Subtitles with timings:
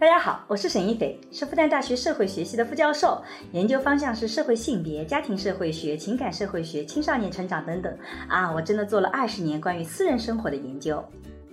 [0.00, 7.92] 大家好，我是沈一斐，是复旦大学社会学系的副教授，研究方向是社会性别、家庭社会学、情感社会学、青少年成长等等。
[8.28, 11.04] 啊，我真的做了二十年关于私人生活的研究。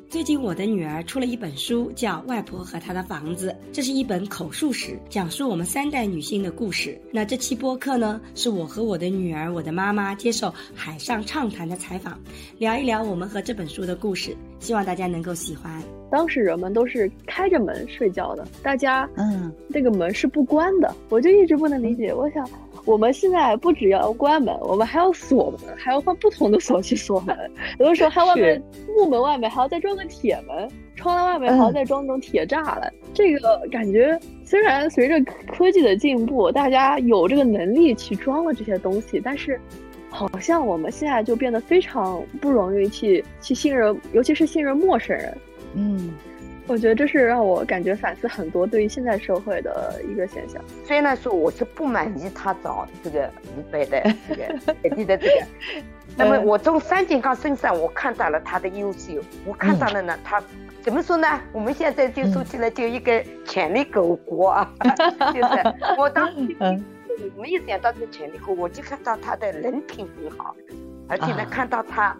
[0.07, 6.97] 最近我的女儿出了一本书，叫《外婆和她的房子》，这是一本口述史，讲述我们三代女性的故事。
[7.11, 12.17] 那这期播客呢，是我和我的女儿、我的妈妈接受海上畅谈的采访，
[12.57, 15.83] 聊一聊我们和这本书的故事，希望大家能够喜欢。
[16.09, 22.13] 当时人们都是开着门睡觉的，大家嗯，那个门是不关的，我就一直不能理解。
[22.13, 22.47] 我想，
[22.85, 27.35] 我们现在不只要关门，我们还要锁门，还要换不同的锁去锁门。
[27.79, 28.61] 有的时候还外面
[28.95, 32.93] 木门外面还要再装个铁门，窗栏外面还要再装那种铁栅栏。
[33.13, 39.59] 这个感觉虽然随着科技的进步，大家有这个能力去装了这些东西，但是
[40.09, 45.37] 好像我们现在就变得非常不容易去去信任，尤其是信任陌生人。
[45.73, 46.13] 嗯，
[46.67, 50.59] 我觉得这是让我感觉反思很多对于现在社会的一个现象。
[50.83, 55.45] 虽然说我是不满意他找这个湖北的这个 本地的这个，
[56.17, 60.41] 那么我从三井刚身上我看到了他的优秀，我看到了呢，他
[60.81, 61.39] 怎么说呢？
[61.51, 64.73] 我们现在就说起来就一个潜力狗国啊，
[65.33, 66.55] 就是我当时
[67.37, 70.55] 没有想到这个潜力股，我就看到他的人品很好，
[71.07, 72.17] 而且呢看到他。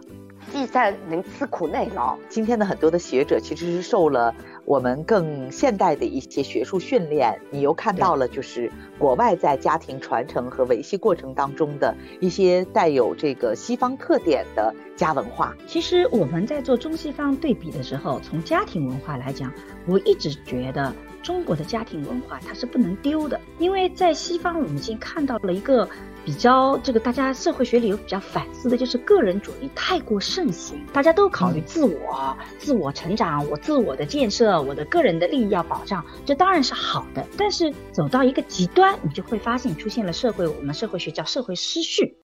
[0.52, 2.16] 既在能吃苦耐劳。
[2.28, 15.54] 今天的很多的学者其实是受了我们更现代的一些学术训练，你又看到了就是国外在家庭传承和维系过程当中的一些带有这个西方特点的家文化。
[15.66, 19.52] 其实我们在做中西方对比的时候，从家庭文化来讲，
[19.86, 25.88] 我一直觉得中国的家庭文化它是不能丢的，因为在西方我们已经看到了一个。
[26.26, 37.24] 比较这个，大家社会学里有比较反思的，就是个人主义太过盛行，大家都考虑自我、自我成长，我自我的建设，我的个人的利益要保障，这当然是好的。
[37.38, 42.18] 但是走到一个极端，你就会发现出现了社会，我们社会学叫社会失序。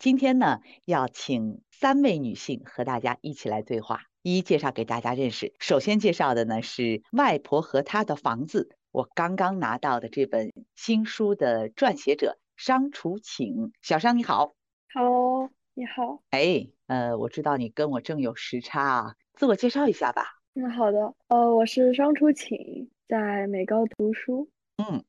[0.00, 5.54] 今天呢，要请三位女性和大家一起来对话，一一介绍给大家认识。
[5.60, 12.36] 首先介绍的呢是外婆和她的房子，我刚刚拿到的这本新书的撰写者。
[12.56, 14.54] 商楚请，小商你好
[14.94, 20.40] ，Hello，你好，哎，呃，我知道你跟我正有时差啊，自我介绍一下吧。
[20.54, 25.04] 嗯，好的，呃，我是商楚请，在美高读书，嗯，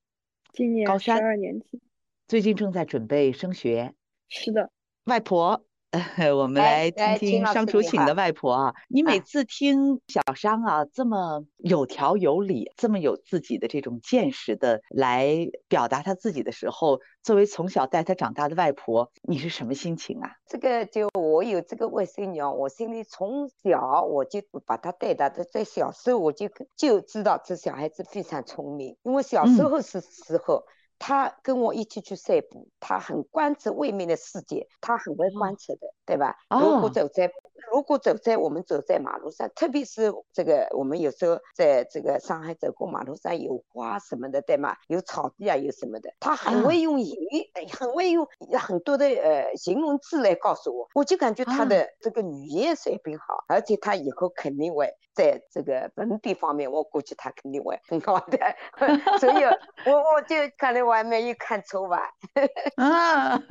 [0.52, 1.82] 今年高三二年级，
[2.28, 3.94] 最近正在准备升学，
[4.28, 4.70] 是的，
[5.06, 5.64] 外婆。
[6.36, 20.32] 我们来听听商楚请的外婆啊，你每次听小商啊这么有条有理、这么有自己的这种见识的来表达他自己的时候，作为从小带他长大的外婆，你是什么心情啊？
[20.48, 30.64] 这个就我有这个外孙女，我心里从小我就把她带大的，在小时候我就就知道这小孩子非常聪明，因为小时候是时候。
[31.00, 36.36] 他跟我一起去散步，他很观察外面的世界，他很会观察的，对吧？
[36.50, 37.32] 如果走在
[37.72, 44.76] 如果走在我们走在马路上，特别是这个我们有时候在这个上海走过马路上有花什么的，对吗？
[44.88, 47.14] 有草地啊，有什么的，他很会用语，
[47.78, 48.28] 很会用
[48.60, 58.38] 很多的呃形容词来告诉我，我就感觉他的这个语言水平好，而且他以后肯定会在这个文笔方面，我估计他肯定会很好的。
[59.20, 59.44] 所以，
[59.86, 62.12] 我我就看来外面一看错吧。
[62.76, 63.42] 啊，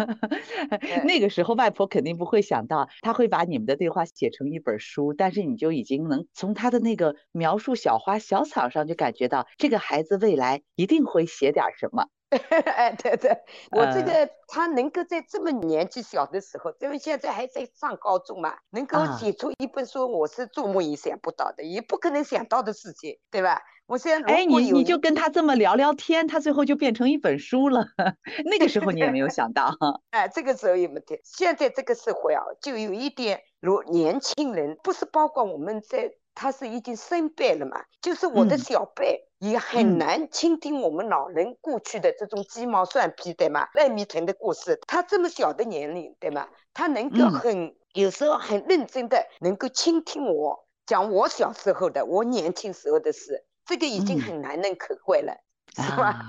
[1.04, 3.95] 那个时候外婆肯定不会想到，他会把你们的对话。
[4.04, 12.08] 写成一本书，但是你就已经能从他的那个描述小花小草上就感觉到，这个孩子未来一定会写点什么。
[12.66, 13.30] 哎，对对，
[13.70, 23.62] 我这个他能够在这么年纪小的时候，因为现在还在上高中嘛，能够写出一本书，我是做梦也想不到的，也不可能想到的事情，对吧？
[23.86, 27.86] 我现在哎，你你就跟他这么聊聊天，他最后就变成一本书了。
[28.44, 29.72] 那个时候你也没有想到，
[30.10, 31.20] 哎，这个时候也没对。
[31.22, 43.68] 现在这个社会啊，就有一点，如年轻人，不是包括我们在，他是已经生辈了嘛，就是我的小辈也很难倾听我们老人过去的这种鸡毛蒜皮，对吗？
[43.74, 46.48] 赖米腾的故事，他这么小的年龄，对吗？
[46.74, 53.44] 他能够很有时候很认真的能够倾听我讲我小时候的，我年轻时候的事。
[53.64, 55.34] 这个已经很难能可贵了，
[55.74, 56.24] 是吧？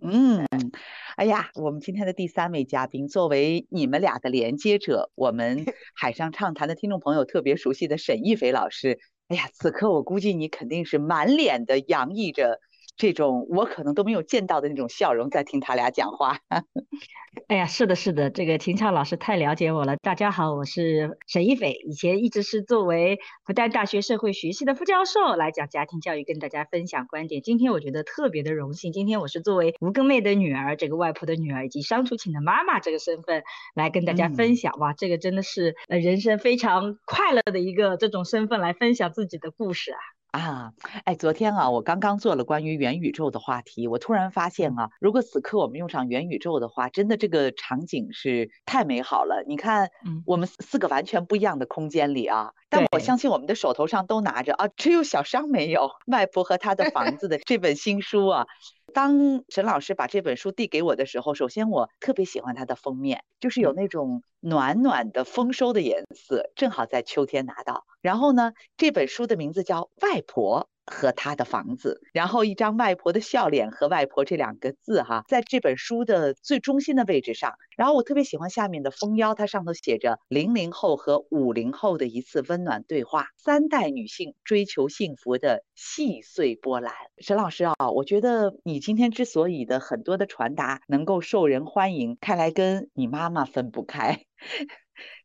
[0.00, 0.46] 嗯，
[1.16, 5.64] 哎呀，我们今天的第三位嘉宾，作为你们俩的连接者，我们
[5.94, 9.00] 海上畅谈的听众朋友特别熟悉的沈一飞老师。
[9.26, 12.60] 哎呀，此刻我估计你肯定是满脸的洋溢着
[12.98, 16.40] 这种我可能都没有见到的那种笑容，在听他俩讲话。
[17.46, 19.96] 哎呀，是的，是的，这个秦俏老师太了解我了。
[19.96, 27.40] 大家好，我是沈一斐，以前一直是作为复旦大学社会学系的副教授来讲家庭教育，跟大家分享观点。
[27.40, 34.76] 今天我觉得特别的荣幸，今天我是作为吴更妹的女儿，这个外婆的女儿，以及商楚晴的妈妈这个身份来跟大家分享。
[34.80, 40.17] 哇，这个真的是呃人生非常快乐的一个这种身份来分享自己的故事啊。
[40.30, 49.42] 啊，哎，昨天啊，我刚刚做了关于元宇宙的话题，我突然发现啊，如果此刻我们用上元宇宙的话，真的这个场景是太美好了。
[49.46, 49.90] 你看，
[50.26, 58.46] 我们四个完全不一样的空间里啊，但我相信我们的手头上都拿着啊，只有小商没有外婆和他的房子的这本新书啊。
[58.94, 67.84] 当沈老师把这本书递给我的时候，首先我特别喜欢它的封面，就是有那种暖暖的丰收的颜色，正好在秋天拿到。
[68.00, 70.68] 然后呢，这本书的名字叫《外婆》。
[70.90, 77.52] 和他的房子，然后一张外婆的笑脸和外婆这两个字哈，在这本书的最中心的位置上。
[77.76, 86.94] 然后我特别喜欢下面的封腰，它上头写着零零后和五零后的一次温暖对话，三代女性追求幸福的细碎波澜。
[87.18, 94.22] 沈老师啊，我觉得你今天之所以的很多的传达能够受人欢迎，看来跟你妈妈分不开。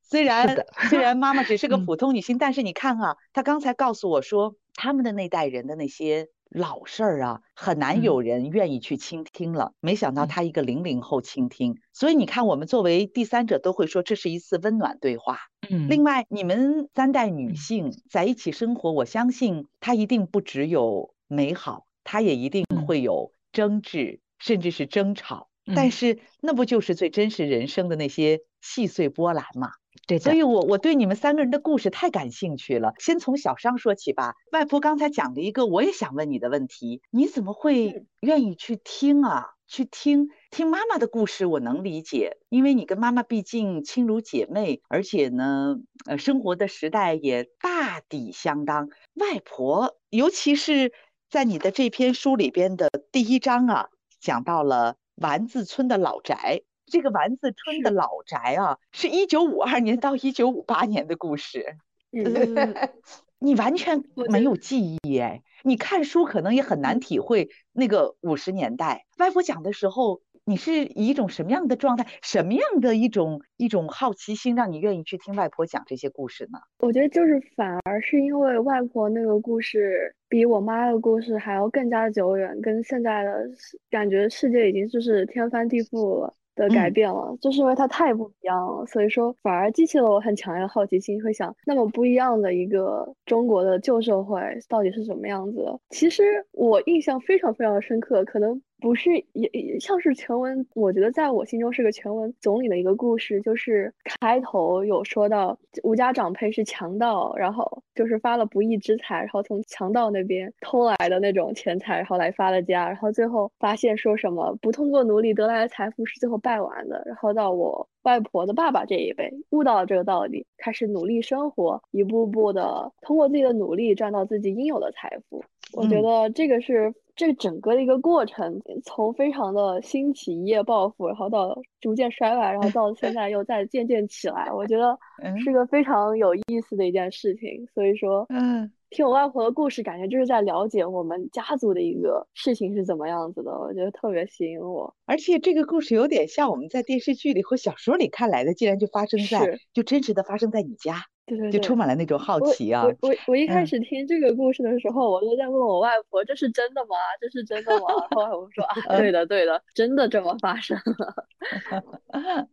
[0.03, 4.55] 虽然虽然妈妈只是个 普通女性，但是你看啊，她刚才告诉我说。
[4.75, 9.73] 他们的那代人的那些老事儿啊，很难有人愿意去倾听了。
[9.79, 15.37] 没想到她一个零零后倾听，所以你看，我们作为第三者都会说这是一次温暖对话。
[15.69, 25.49] 嗯，另外，你们三代女性在一起生活，我相信她一定不只有美好，她也一定会有争执，甚至是争吵。
[25.75, 29.69] 但是那不就是最真实人生的那些细碎波澜吗？
[30.07, 32.93] 对，所以我我对你们三个人的故事太感兴趣了。
[32.99, 34.35] 先从小商说起吧。
[34.51, 39.51] 外婆刚才讲了一个，我也想问你的问题：你怎么会愿意去听啊？
[39.65, 48.89] 去听听妈妈的故事，我能理解，因为你跟妈妈毕竟亲如姐妹，而且呢，呃，生活的时代也大抵相当。
[49.15, 50.91] 外婆，尤其是
[51.29, 53.87] 在你的这篇书里边的第一章啊，
[54.19, 56.61] 讲到了丸子村的老宅。
[56.85, 61.77] 这个丸子村的老宅啊，是一九五二年到一九五八年的故事。
[63.39, 69.05] 你完全没有记忆哎，你看书可能也很难体会那个五十年代。
[69.17, 76.59] 外婆讲的时候，你是以一种什么样的状态，什么样的一种一种好奇心，让你愿意去听外婆讲这些故事呢？
[76.77, 83.49] 我觉得就是反而是因为外婆那个故事比我妈的故事还要更加久远，跟现在的
[83.89, 86.33] 感觉世界已经就是天翻地覆了。
[86.55, 95.79] 的改变了，就是因为它太不一样了，所以说反而激起了我很强烈的好奇心，会想那么不一样的一个中国的旧社会到底是什么样子的。
[95.89, 98.61] 其实我印象非常非常深刻，可能。
[98.83, 125.41] 不是也也像是全文，我觉得在我心中是个全文总理的一个故事，就是开头有说到吴家长辈是强盗，然后就是发了不义之财，然后从强盗那边偷来的那种钱财，然后来发了家，然后最后发现说什么不通过努力得来的财富是最后败完的，然后到我外婆的爸爸这一辈悟到了这个道理，开始努力生活，一步步的通过自己的努力赚到自己应有的财富。
[125.73, 126.93] 我觉得这个是。
[127.15, 134.97] 这整个的一个过程，从非常的兴起一夜暴富，然后到逐渐衰败，然后到现在又再渐渐起来，我觉得
[135.45, 137.67] 是个非常有意思的一件事情。
[137.71, 138.71] 所以说，嗯。
[138.89, 144.95] 听我外婆的故事，感觉就是在了解我们家族的一个事情是怎么样子的，我觉得特别吸引我。
[145.05, 152.83] 而且这个故事有点像我们在电视剧里或小说里看来的，竟然就发生在，就真实的发生在你家，对对，就充满了那种好奇啊。
[152.83, 156.95] 我我我一开始听这个故事的时候，我都在问我外婆：“这是真的吗？
[157.21, 161.25] 这是真的吗？”后来我说：“啊，对的对的，真的这么发生了。”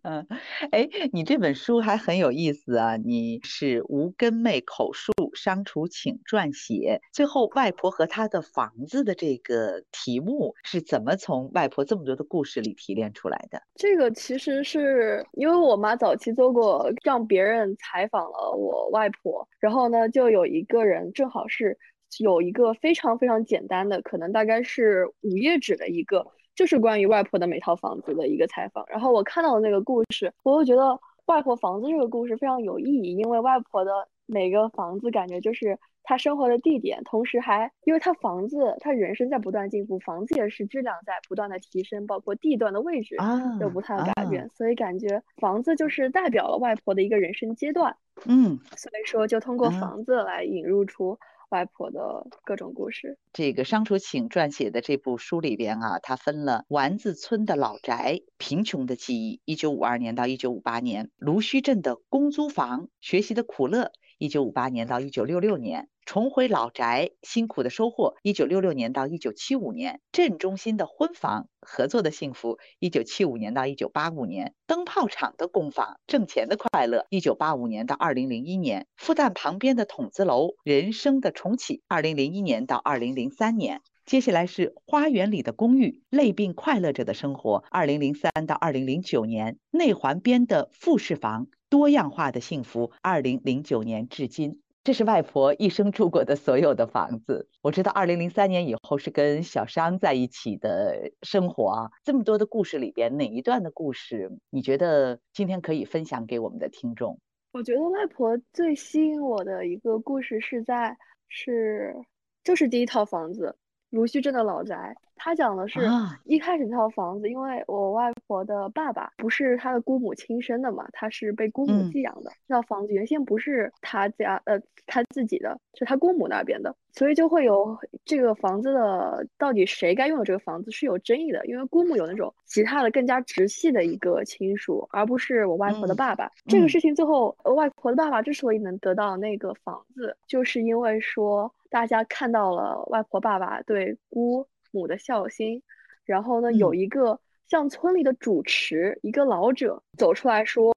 [0.03, 0.27] 嗯，
[0.71, 2.97] 哎，你这本书还很有意思啊！
[2.97, 6.21] 你是无根妹口述，商楚请。
[6.27, 13.61] 撰写最后外婆和她的房子的这个题目是怎么从外婆这么多的故事里提炼出来的？
[13.75, 21.79] 这个其实是因为我妈早期做过让别人采访了我外婆，然后呢就有一个人正好是
[22.19, 28.85] 有一个非常非常简单的，可能大概是五页纸的一个，就是关于外婆的每套房子的一个采访。
[28.89, 33.93] 然后我看到的那个故事，我就觉得外婆房子这个故事非常有意义，因为外婆的
[34.27, 35.79] 每个房子感觉就是。
[36.03, 43.17] 他生活的地点，同时还因为他房子，他人生在不断进步，房子也是质量在不断的提升，包括地段的位置
[43.61, 47.95] 都不太改变，所以感觉房子就是代表了外婆的一个人生阶段。
[48.25, 51.19] 嗯，所以说就通过房子来引入出
[51.51, 53.19] 外婆的各种故事。
[53.33, 63.93] 这个商楚请撰写的这部书里边啊，他分了丸子村的老宅、贫穷的记忆（一九五二年到一九五八年）、芦墟镇的公租房、学习的苦乐。
[64.19, 68.17] 一九五八年到一九六六年，重回老宅，辛苦的收获。
[68.25, 72.59] 一九六六年到一九七五年，镇中心的婚房，合作的幸福。
[72.81, 77.07] 一九七五年到一九八五年，灯泡厂的工坊，挣钱的快乐。
[77.11, 81.83] 一九八五年到二零零一年，复旦旁边的筒子楼，人生的重启。
[81.87, 87.63] 二零零一年到二零零三年，接下来是花园里的公寓，累病快乐着的生活。
[87.71, 91.47] 二零零三到二零零九年，内环边的复式房。
[91.69, 97.49] 多样化的幸福，二零零九年至今，这是外婆一生住过的所有的房子。
[97.61, 101.91] 我知道二零零三年以后是跟小商在一起的生活。
[102.03, 107.19] 这么多的故事里边，哪一段的故事你觉得今天可以分享给我们的听众？
[107.53, 110.97] 我觉得外婆最吸引我的一个故事是在
[111.29, 111.95] 是
[112.43, 113.57] 就是第一套房子。
[113.91, 115.81] 芦须镇的老宅，他讲的是
[116.25, 122.31] 一开始那套房子，因为我外婆的爸爸不是他的姑母亲生的嘛，他是被姑母寄养的。
[122.47, 136.31] 那套房子原先不是他家，呃，他自己的，是他姑母那边的，所以就会有这个房子的到底谁该拥有这个房子是有争议的，因为姑母有那种其他的更加直系的一个亲属，而不是我外婆的爸爸。
[136.47, 141.53] 这个事情最后，外婆的爸爸之所以能得到那个房子，就是因为说。
[141.71, 145.63] 大家看到了外婆爸爸对姑母的孝心，
[146.05, 150.75] 然后呢，有一个像村里的主持，一个老者走出来说：“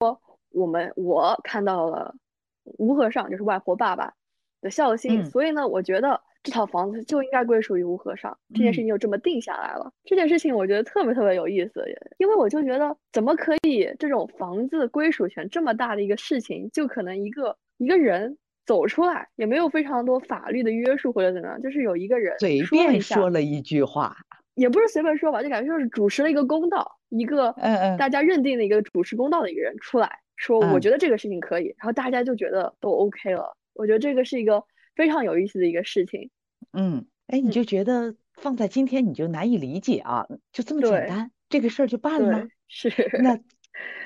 [0.53, 2.15] 我们我看到了
[2.77, 4.13] 吴和尚，就是外婆爸爸
[4.61, 9.91] 的孝心，所以呢，我觉得这套房子就应该归属于吴和尚。”这件事情就这么定下来了。
[10.05, 11.83] 这件事情我觉得特别特别有意思，
[12.17, 18.37] 因为我就觉得怎么可以这种房子归属权这么大的一个事情，就可能一个一个人。
[18.65, 24.15] 走出来也没有非常多法律的约束或者怎么样，就是有一个人随便说了一句话，
[24.55, 33.55] 也不是随便说吧，就感觉就是主持了一个公道，一个嗯嗯，大家认定的一个主持公道的一个人出来说，我觉得这个事情可以，然后大家就觉得都 OK 了。
[33.73, 34.63] 我觉得这个是一个
[34.95, 36.29] 非常有意思的一个事情。
[36.71, 42.47] 嗯，哎，你就觉得放在今天你就难以理解啊，就这么简单，这个事儿就办了。
[42.67, 42.89] 是
[43.21, 43.39] 那。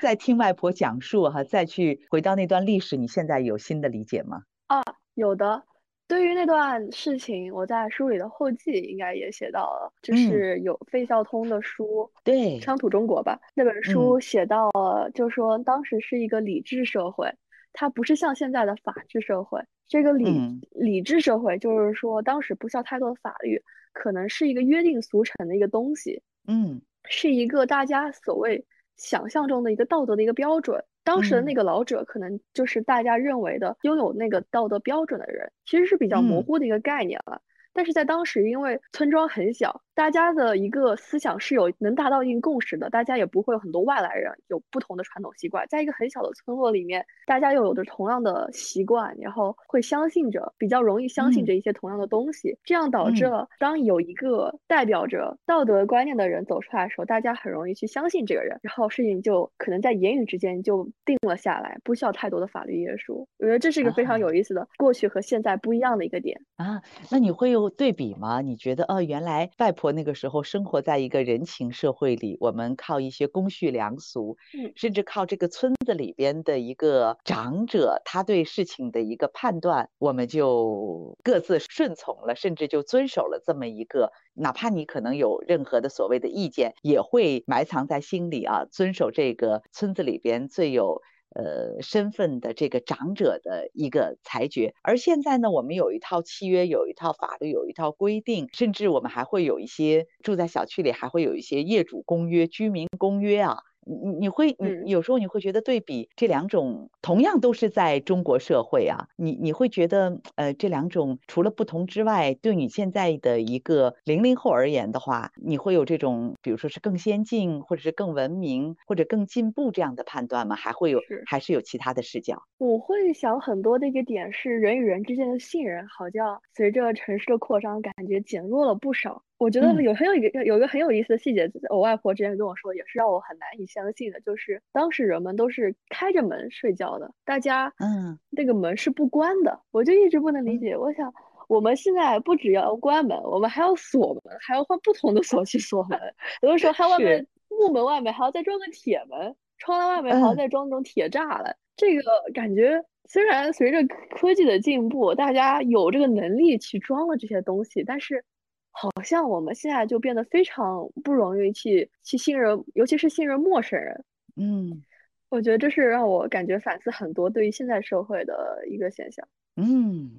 [0.00, 4.42] 再听外婆讲述哈，再去回到那段历史，你现在有新的理解吗？
[4.66, 4.82] 啊，
[5.14, 5.64] 有的。
[6.06, 17.30] 对于那段事情，我在书里的后记应该也写到了，就是有费孝通的书，对，乡土中国吧，那本书写到了，就说当时是一个理智社会，
[17.74, 19.60] 它不是像现在的法治社会。
[19.86, 28.64] 这个理理智社会就是说，当时不需要太多的法律，可能是一个约定俗成的一个东西，嗯，是一个大家所谓。
[28.98, 37.40] 想象中的一个道德的一个标准，当时的那个老者可能就是大家认为的拥有那个道德标准的人，其实是比较模糊的一个概念了。
[37.78, 45.64] 但是在当时，因为村庄很小，大家的一个思想是有能达到一定共识的，大家也不会有很多外来人有不同的传统习惯。
[45.68, 63.28] 在一个很小的村落里面，大家又有着同样的习惯，然后会相信着，比较容易相信着一些同样的东西，这样导致了当有一个代表着道德观念的人走出来的时候，大家很容易去相信这个人，然后事情就可能在言语之间就定了下来，不需要太多的法律约束。
[63.38, 66.82] 我觉得这是一个非常有意思的过去和现在不一样的一个点啊。
[67.08, 67.67] 那你会有？
[67.68, 68.40] 对比吗？
[68.40, 91.02] 你觉得哦，原来外婆那个时候生活在一个人情社会里，我们靠一些公序良俗，嗯，甚至靠这个村子里边的一个长者，他对事情的一个判断，我们就各自顺从了，甚至就遵守了这么一个，哪怕你可能有任何的所谓的意见，也会埋藏在心里啊，遵守这个村子里边最有。
[91.38, 103.58] 呃，身份的这个长者的一个裁决，而现在呢，我们有一套契约，有一套法律，有一套规定，甚至我们还会有一些住在小区里，还会有一些业主公约、居民公约啊。
[103.88, 120.54] 你你会你有时候你会觉得对比这两种同样都是在中国社会啊，你你会觉得呃这两种除了不同之外，对你现在的一个零零后而言的话，你会有这种比如说是更先进或者是更文明或者更进步这样的判断吗？
[120.54, 122.42] 还会有还是有其他的视角？
[122.58, 129.22] 我会想很多的一个点是人与人之间的信任好像随着城市的扩张感觉减弱了不少。
[129.38, 140.76] 我觉得有很有一个有一个很有意思的细节，我外婆之前跟我说，也是让我很难以相信的，就是当时人们都是开着门睡觉的，大家嗯那个门是不关的，我就一直不能理解。
[140.76, 141.14] 我想
[141.46, 145.98] 我们现在不只要关门，我们还要锁门，还要换不同的锁去锁门，
[146.42, 151.56] 有的时候还外面木门外面还要再装个铁门，窗栏外面还要再装那种铁栅栏。
[151.76, 152.02] 这个
[152.34, 153.78] 感觉虽然随着
[154.10, 158.24] 科技的进步，大家有这个能力去装了这些东西，但是
[158.70, 164.04] 好像我们现在就变得非常不容易去去信任，尤其是信任陌生人。
[164.36, 164.84] 嗯，
[165.28, 169.26] 我觉得这是让我感觉反思很多对于现在社会的一个现象。
[169.56, 170.10] 嗯，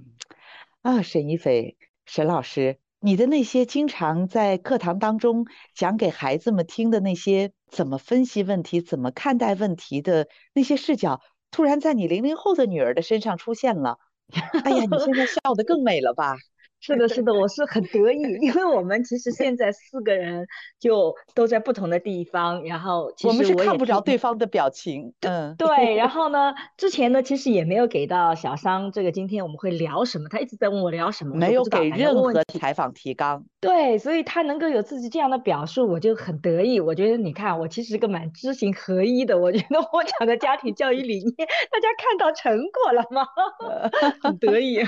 [0.82, 2.78] 啊，沈一菲，沈老师。
[3.02, 14.00] 你的那些经常在课堂当中讲给孩子们听的那些怎么分析问题、怎么看待问题的那些视角，突然在你零零后的女儿的身上出现了。
[14.66, 16.36] 哎呀，你现在笑得更美了吧？
[16.82, 20.48] 是的，是的，我是很得意，因为我们其实现在四个人
[20.80, 25.96] 就都在不同的地方，然后其实我们是看不着对 方的表情，嗯，对。
[25.96, 33.44] 然后呢， 之前呢，其实也没有给到小商这个今天我们会聊什么，他一直在问我聊什么，没有给任何采访提纲。
[33.62, 36.80] 对，所以他能够有自己这样的表述，我就很得意。
[36.80, 39.38] 我觉得你看，我其实是个蛮知行合一的。
[39.38, 43.28] 我觉得我讲的家庭教育理念，大家看到成果了吗？
[44.24, 44.80] 很得意。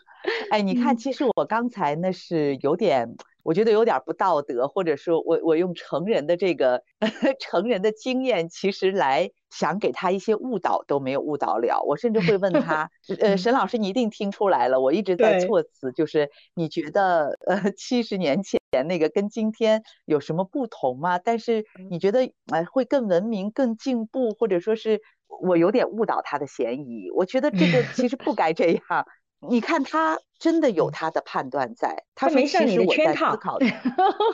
[0.50, 3.14] 哎，你看，其实我刚才那是有点，
[3.44, 6.82] 我觉得有点不道德，或者说我我用成人的这个
[7.38, 11.84] 成人的经验，其实来想给他一些误导都没有误导了。
[11.86, 18.58] 我甚至会问他，呃，沈老师，你一定听出来了，我一直在措辞，就是你觉得呃七十年前
[18.88, 21.18] 那个跟今天有什么不同吗？
[21.18, 25.02] 但是你觉得呃会更文明、更进步，或者说是
[25.42, 27.10] 我有点误导他的嫌疑？
[27.14, 29.06] 我觉得这个 其实不该这样。
[29.48, 33.66] 你看他真的有他的判断在，他说其实我在思考的，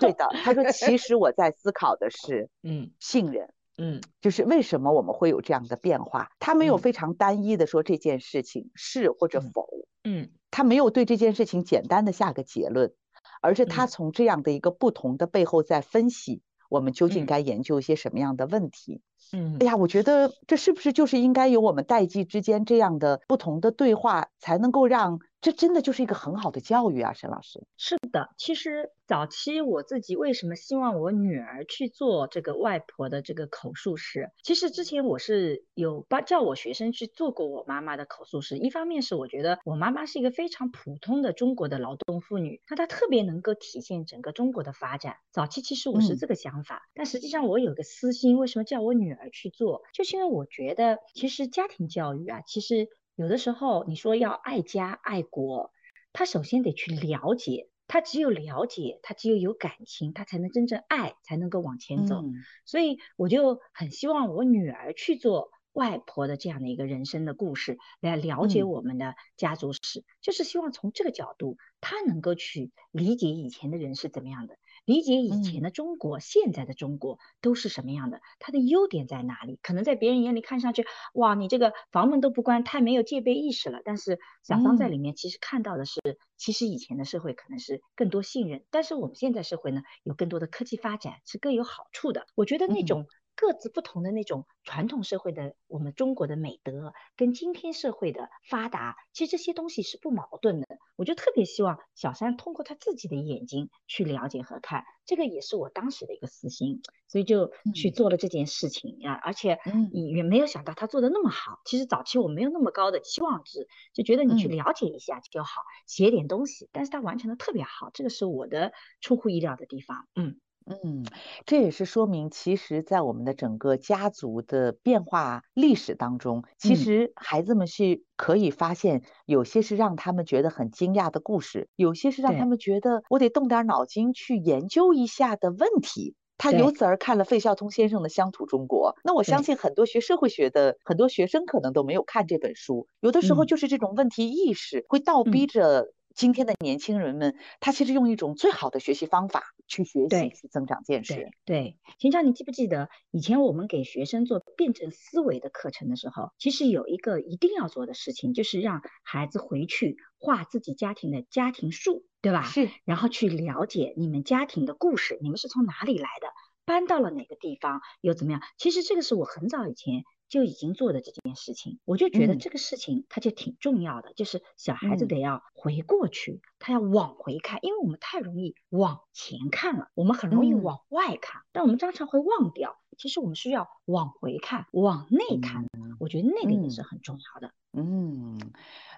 [0.01, 6.31] 对的，他说其实我在思考的是， 嗯，信任，嗯，就是为什么我们会有这样的变化？
[6.39, 9.69] 他没有非常单一的说这件事情是或者否，
[10.05, 12.93] 嗯，他没有对这件事情简单的下个结论，
[13.41, 19.03] 而是他从这样的一个不同的背后在分析，我们究竟该研究一些什么样的问题。
[19.33, 27.67] 嗯，哎呀，我觉得这是不是就是应该有我们代际之间这样的不同的对话，才能够让这真的就是一个很好的教育啊，沈老师。
[27.77, 28.91] 是的，其实。
[29.11, 34.31] 早期我自己为什么希望我女儿去做这个外婆的这个口述师？
[34.45, 38.57] 其实之前我是有帮叫我学生去做过我妈妈的口述师。
[38.57, 45.17] 一方面是我觉得我妈妈是一个非常普通的中国的劳动妇女，那她特别能够体现整个中国的发展。
[45.33, 49.83] 早期其实我是这个想法，但实际上我有个私心，为什么叫我女儿去做？
[49.93, 52.87] 就是因为我觉得其实家庭教育啊，其实
[53.21, 55.75] 有的时候你说要爱家爱国，
[56.15, 57.69] 他首先得去了解。
[57.87, 62.25] 他只有了解，他只有有感情，他才能真正爱，才能够往前走。
[62.65, 74.57] 所以我就很希望我女儿去做外婆的这样的一个人生的故事，来了解我们的家族史，就是希望从这个角度，她能够去理解以前的人是怎么样的。
[74.91, 78.21] 理解以前的中国，现在的中国都是什么样的？
[78.41, 79.61] 它的优点在哪里？
[79.63, 83.83] 可能在别人眼里看上去，哇，你这个房门都不关，太没有戒备意识了。
[83.85, 86.01] 但是小芳在里面其实看到的是，
[86.37, 92.27] 其实以前的社会可能是更多信任，但是我们现在社会呢，有更多的科技发展是更有好处的。
[92.35, 93.07] 我觉得那种。
[93.41, 100.67] 各自不同的那种传统社会的我们中国的美德，跟今天社会的发达，其实这些东西是不矛盾的。
[100.97, 109.15] 我就特别希望小三通过他自己的眼睛去了解和看，这个也是我当时的一个私心，所以就去做了这件事情啊。
[109.15, 109.59] 而且
[109.91, 111.61] 也没有想到他做的那么好。
[111.65, 116.69] 其实早期我没有那么高的期望值，就觉得你去了解一下就好，写点东西。
[116.73, 120.07] 但是他完成的特别好，这个是我的出乎意料的地方。
[120.15, 120.39] 嗯。
[120.71, 121.05] 嗯，
[121.47, 136.15] 这也是说明，其实，在我们的整个家族的变化历史当中，其实孩子们是可以发现，有些是让他们觉得很惊讶的故事，有些是让他们觉得我得动点脑筋去研究一下的问题。
[136.39, 142.87] 他由此而看了费孝通先生的《乡土中国》，那我相信很多学社会学的很多学生可能都没有看这本书。
[143.01, 145.93] 有的时候就是这种问题意识会倒逼着。
[146.21, 151.31] 今天的年轻人们，他其实用一种最好的学习方法去学习，去增长见识。
[151.47, 162.43] 对，秦超，你记不记得以前我们给学生做辩证思维的课程的时候，其实有一个一定要做的事情，就是让孩子回去画自己家庭的家庭树，对吧？
[162.43, 162.69] 是。
[162.85, 166.29] 然后去了解你们家庭的故事，你们是从哪里来的，
[166.67, 168.43] 搬到了哪个地方，又怎么样？
[168.59, 170.05] 其实这个是我很早以前。
[170.31, 185.67] 就已经做的这件事情，我就觉得这个事情它就挺重要的，就是小孩子得要回过去，他要往回看，因为我们太容易往前看了，我们很容易往外看，但我们常常会忘掉，其实我们需要往回看，往内看，
[185.99, 187.53] 我觉得那个也是很重要的。
[187.73, 188.39] 嗯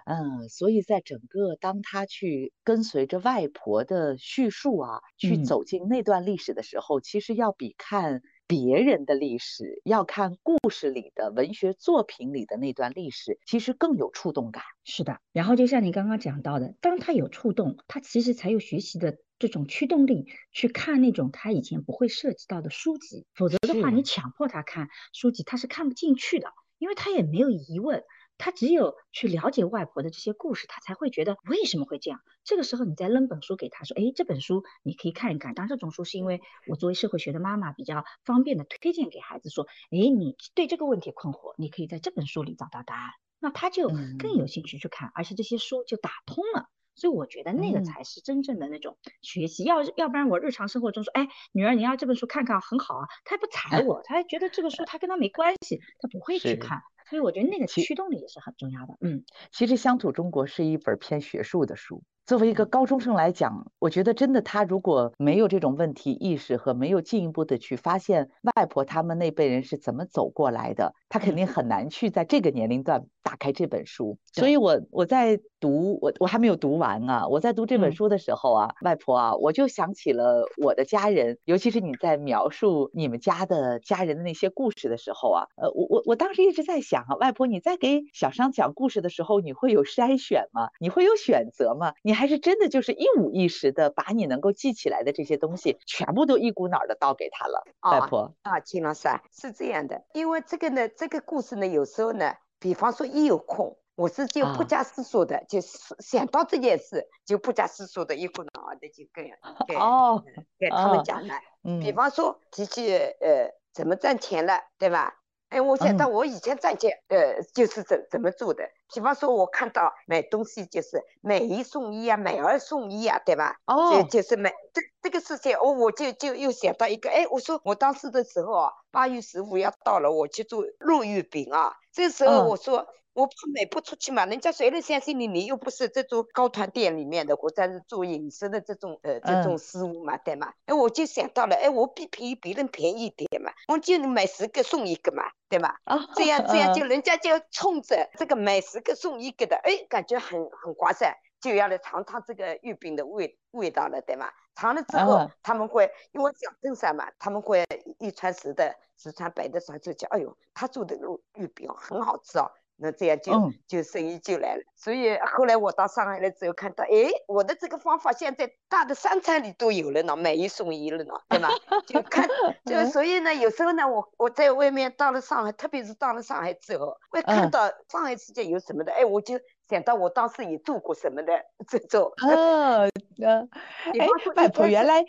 [0.05, 8.21] 嗯，所以在整个当他去跟随着外婆的叙述啊，去走进那段历史的时候，其实要比看。
[8.53, 14.61] 别人的历史，要看故事里的文学作品里的那段历史，其实更有触动感。
[14.83, 23.25] 是的，然后就像你刚刚讲到的，当他有触动，他其实才有学习的这种驱动力，去看那种他以前不会涉及到的书籍。
[23.33, 28.03] 否则的话，你强迫他看书籍，他是看不进去的，因为他也没有疑问。
[28.43, 32.19] 他只有去了解外婆的这些故事，他才会觉得为什么会这样。
[32.43, 43.87] 这个时候，你再扔本书给他说：“哎，这本书你可以看一看。”当然，这种书是因为我作为社会学的妈妈比较方便的推荐给孩子说：“哎，你对这个问题困惑，你可以在这本书里找到答案。”那他就
[44.19, 46.67] 更有兴趣去看，而且这些书就打通了。
[46.95, 49.63] 所以我觉得那个才是真正的那种学习。
[49.63, 56.81] 要要不然我日常生活中说：“哎，女儿，你要这本书看看，很好啊。”他也不睬 我，他还觉得这个书他跟他没关系，他不会去看。
[57.13, 58.97] 所以我觉得那个驱动力也是很重要的。
[58.99, 62.03] 嗯，其实《乡土中国》是一本偏学术的书。
[62.25, 74.17] 作为一个高中生来讲，我觉得真的他如果没有这种问题意识和没有进一步的去发现外婆他们那辈人是怎么走过来的，他肯定很难去在这个年龄段打开这本书。
[74.31, 90.69] 所以我我在读我我还没有读完啊，我在读这本书的时候啊，外婆啊，我就想起了我的家人，尤其是你在描述你们家的家人的那些故事的时候啊，呃，我我我当时一直在想啊，外婆你在给小商讲故事的时候，你会有筛选吗？
[90.79, 91.91] 你会有选择吗？
[92.01, 92.12] 你？
[92.13, 98.35] 你还是真的就是一五一十的把你能够记起来的这些东西，全部都一股脑的倒给他了，外婆。
[98.43, 109.25] 啊，秦老师啊，是这样的，因为这个呢，这个故事呢，有时候呢，比方说一有空，我是就不加思索的，就是想到这件事，就不加思索的一股脑的就跟
[109.67, 110.23] 给哦
[110.59, 115.15] 给他们讲了，嗯，比方说提起呃怎么赚钱了，对吧？
[115.53, 118.67] 哎，我想到我以前赚钱，呃，就是怎怎么做的。
[118.93, 123.57] 比方说，我看到买东西就是买一送一啊，买二送一啊，对吧？
[123.67, 132.87] 哦，就就是买这这个事情，我我就就又想到一个，哎，我说我当时的时候啊，八月十五要到了，我去做肉月饼啊，这时候我说。
[133.13, 135.27] 我怕卖不出去嘛，人家谁能相信你？
[135.27, 140.53] 你又不是这种高团店里面的，或者是做饮食的这种呃这种师傅嘛，对吗？
[140.65, 145.75] 哎，我就想到了，哎，我比便宜别人便宜一点嘛，我就买十个送一个嘛，对吗？
[146.15, 154.27] 这样这样就人家就冲着这个买十个送一个的，哎，感觉很很划算，就要来尝尝这个月饼的味味道了，对吗？
[154.55, 157.63] 尝了之后他们会因为小镇上嘛，他们会
[157.99, 162.51] 一传十的，十传百的时候就讲，哎呦，他做的肉月饼很好吃哦。
[162.83, 163.31] 那这样就
[163.65, 171.49] 就生意就来了，所以后来我到上海来之后看到，哎，我的这个方法现在大的商场里都有了呢，买一送一了呢，对吧？
[171.87, 172.27] 就看
[172.65, 181.31] 就所以呢，有时候呢，我我在外面到了上海，特别是到了上海之后，会看到上海世界有什么的，哎，我就想到我当时也做过什么的
[181.69, 182.11] 这种。
[182.21, 182.91] 嗯
[183.23, 183.49] 嗯，
[183.97, 185.05] 哎，外婆原来。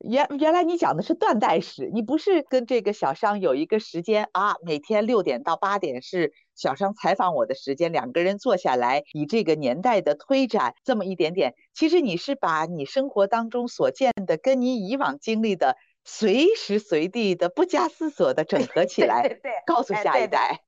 [0.00, 4.56] 原原来你讲的是断代史，你不是跟这个小商有一个时间啊？
[4.62, 11.54] 每天六点到八点是小商采访我的时间，两个人坐下来，以这个年代的推展，这么一点点。
[11.74, 20.62] 其实你是把你生活当中所见的，跟你以往经历的，随时随地的不加思索的整合起来，对对，告诉下一代。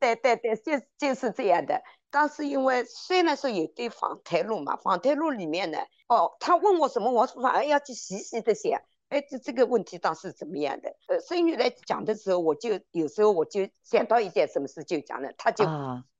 [0.00, 1.80] 对对对，就就是这样的。
[2.10, 10.96] 当时因为虽然说有对访谈录嘛，访谈录里面呢，哦，他问我什么，我反而要去细细的想，哎，这这个问题当时怎么样的？
[11.08, 15.64] 呃，孙女来讲的时候，我就有时候我就想到一件什么事就讲了，他就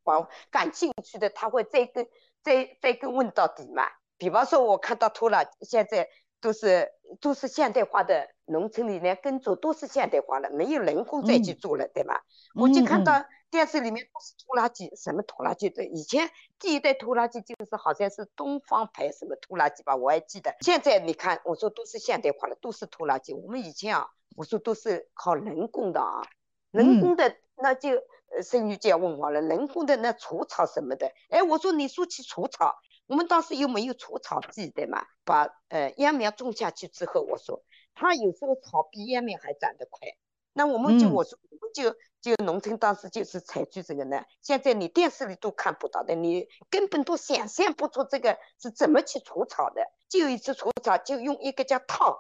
[0.03, 2.07] 把感兴趣的，他会再跟
[2.43, 3.85] 再再跟问到底嘛。
[4.19, 6.09] 比方说，我看到拖拉现在
[6.41, 12.25] 都是都是现代化的农村里面耕作都是现代化了，没有人工再去做了，对吧？
[12.55, 13.25] 我就看到。
[13.51, 15.85] 电视里面都是拖拉机，什么拖拉机的？
[15.85, 20.55] 以前第一代拖拉机就是好像是东方牌什么拖拉机吧，我还记得。
[20.61, 23.35] 现在你看，我说都是现代化了，都是拖拉机。
[23.35, 26.23] 我们以前啊，我说都是靠人工的啊，
[26.71, 27.91] 人工的那就
[28.31, 31.11] 呃，生女就要问我了，人工的那除草什么的。
[31.31, 32.77] 哎，我说你说起除草，
[33.11, 35.05] 我们当时又没有除草剂对吗？
[35.25, 40.07] 把呃秧苗种下去之后，我说它有时候草比秧苗还长得快。
[40.53, 49.83] 那我们就我说我们就就农村当时就是采取这个呢，现在你电视里都看不到的，你根本都想象不出这个是怎么去除草的。
[50.09, 52.17] 就一次除草就用一个叫烫，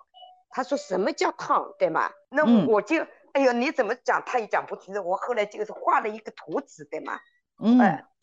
[0.48, 2.10] 他说什么叫烫，对吗？
[2.30, 5.08] 那我就哎呦你怎么讲他也讲不清楚。
[5.08, 7.20] 我后来就是画了一个图纸，对吗？
[7.62, 7.78] 嗯，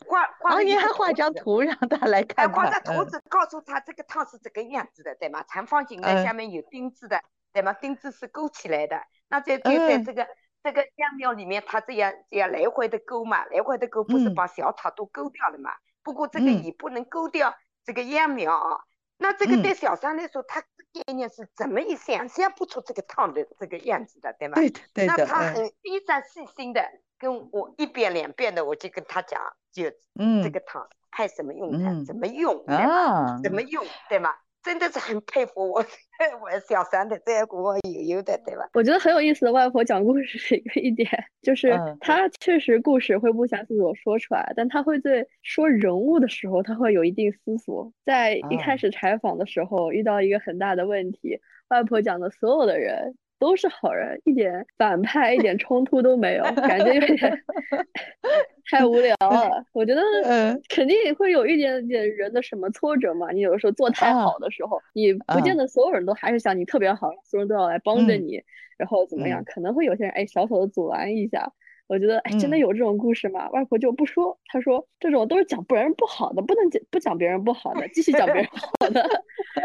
[0.06, 0.56] 画画。
[0.56, 2.50] 哦，你还画张图让他来看。
[2.52, 5.44] 画张图纸告诉他这个烫是这个样子的，对吗？
[5.48, 7.22] 长方形的下面有钉子的，
[7.52, 7.72] 对吗？
[7.72, 9.00] 钉子是勾起来的。
[9.28, 10.26] 那在就在这个
[10.62, 15.72] 这个秧苗里面，它这样这样来回的勾嘛，来回的勾，不是把小草都勾掉了嘛？
[16.02, 18.80] 不过这个也不能勾掉这个秧苗啊，
[19.18, 24.54] 那这个对小三来说，他概念是怎么也想象不出这个烫的这个样子的，对吗？
[24.54, 25.14] 对的，对的。
[25.18, 26.82] 那他很非常细心的
[27.18, 29.40] 跟我一遍两遍的，我就跟他讲，
[29.72, 29.84] 就
[30.18, 34.30] 嗯，这个汤派什么用场，怎么用，啊，怎么用，对吗？
[34.60, 35.78] 真的是很佩服我
[36.42, 38.68] 我小三的这个我有有的对吧？
[38.74, 41.08] 我觉得很有意思的外婆讲故事一个一点，
[41.42, 47.92] 就是她确实故事会不暇思索说出来，但她会对说人物的时候，她会有一定思索。
[48.04, 53.16] 在一开始采访的时候，遇到一个很大的问题，外婆讲的所有的人。
[53.38, 57.42] 都是好人，一点反派、一点冲突都没有，感觉有点
[58.70, 59.64] 太无聊了。
[59.72, 60.02] 我觉得
[60.68, 63.30] 肯定会有一点点人的什么挫折嘛。
[63.30, 68.42] 你有的时候做太好的时候，你不见得所有人都还是想你特别好，所有人都要来帮着你，
[68.76, 69.42] 然后怎么样？
[69.44, 71.52] 可能会有些人哎小小的阻拦一下。
[71.88, 73.48] 我觉得，哎，真的有这种故事吗？
[73.50, 79.08] 外婆就不说，她说这种都是讲别人不好的，不能讲不讲别人不好的，继续讲别人好的。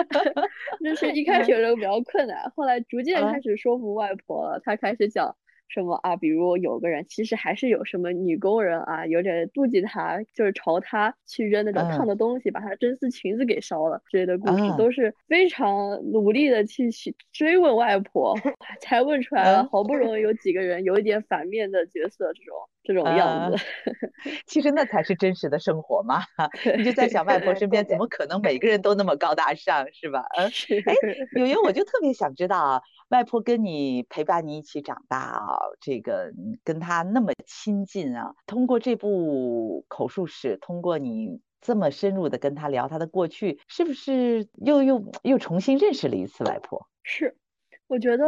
[0.84, 5.36] 就是一开始的时候比较困难，后来逐渐开始说服外婆了，她开始讲。
[5.67, 6.15] 什么啊？
[6.15, 18.36] 比如有个人其实还是有什么女工人啊，有点妒忌他，就是朝他去扔那种烫的东西，把他真丝裙子给烧了之类的故事，都是非常努力的去去追问外婆，
[18.82, 19.67] 才问出来了。
[19.71, 23.58] 好不容易有几个人有一点反面的角色，这种这种样子，
[24.45, 26.21] 其实那才是真实的生活嘛。
[26.78, 30.23] 你就在想外婆身边怎么可能每个人都那么高大上，是吧？
[30.38, 30.45] 嗯，
[30.86, 30.93] 哎，
[31.39, 32.82] 有云，我就特别想知道啊。
[33.13, 46.88] 外婆跟你陪伴你一起长大啊，这个跟她那么亲近啊，通过这部口述史，通过你这么深入的跟她聊她的过去，是不是又又又重新认识了一次外婆？
[47.04, 47.38] 是，
[47.86, 48.26] 我觉得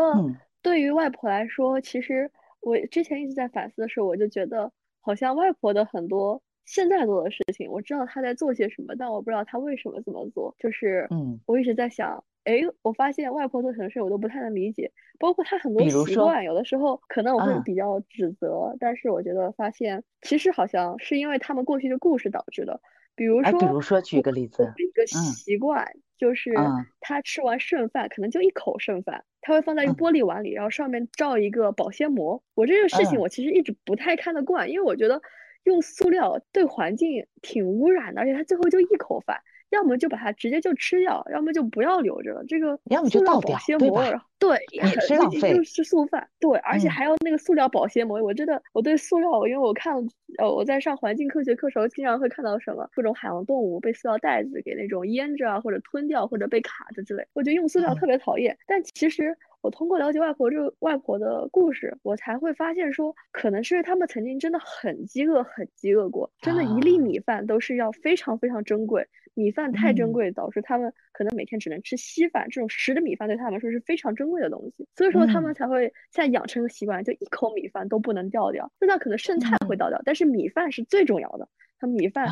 [0.61, 4.71] 对于外婆来说，其实我之前一直在反思的时候，我就觉得
[5.01, 10.55] 好像外婆的很多现在做的事情，我知道她在做些什么，但我不知道她为什么这么做。
[10.59, 12.23] 就是嗯，我一直在想。
[12.45, 22.79] 哎，我发现外婆做很多事我都不太能理解，包括她很多习惯，有的时候可能我会比较指责，但是我觉得发现其实好像是因为他们过去的故事导致的。
[23.15, 25.86] 比如说，比如说举个例子，一个习惯
[26.17, 32.43] 就是他吃完剩饭，可能就一口剩饭，他会放在一个玻璃碗里，然后上面罩一个保鲜膜。
[32.53, 35.19] 我这个事情我其实一直不太看得惯，因为我觉得
[35.63, 39.41] 用塑料对环境挺污染的，而且他最后就一口饭。
[39.71, 42.43] 要么就把它直接就吃掉，要么就不要留着了。
[42.47, 44.25] 这个要么就倒掉，对吧？
[44.38, 45.54] 对，也是 浪费。
[45.54, 48.21] 就是素饭，对，而且还要那个塑料保鲜膜。
[48.21, 49.95] 我真的，我对塑料，因为我看，
[50.38, 57.25] 呃，我在上环境科学课时候，经常会看到什么各种海洋动物被塑料袋子给那种腌着啊，或者吞掉，或者被卡着之类。
[57.34, 58.58] 我觉得用塑料特别讨厌。
[58.67, 69.08] 但其实我通过了解外婆这个外婆的故事，我才会发现说，可能是他们曾经真的很饥饿，很饥饿过，真的一粒米饭都是要非常非常珍贵。
[69.35, 72.47] 米饭太珍贵，导致他们可能每天只能吃稀饭。
[72.49, 78.71] 这种实的米饭对他们来说是非常珍贵的东西，所以说他们才会现在养成个习惯，就一口米饭都不能掉掉。
[78.79, 81.47] 就算可能剩菜会倒掉，但是米饭是最重要的。
[81.77, 82.27] 他们米饭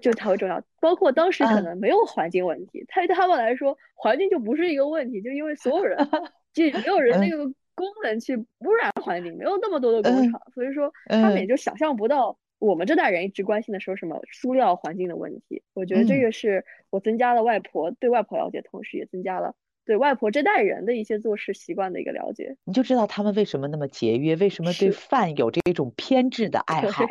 [0.00, 0.62] 就才会重要。
[0.80, 5.98] 包括当时可能没有环境问题，对他们来说环境就不是一个问题，就因为所有人
[6.52, 12.38] 就没有人那个功能去污染环境，没有那么多的工厂，所以说他们也就想象不到。
[12.58, 22.56] 我们这代人一直关心的说什么塑料环境的问题，我觉得这个是我增加了外婆对外婆了解，同时也增加了对外婆这代人的一些做事习惯的一个了解。
[22.64, 27.04] 你就知道他们为什么那么节约，为什么对饭有这种偏执的爱好，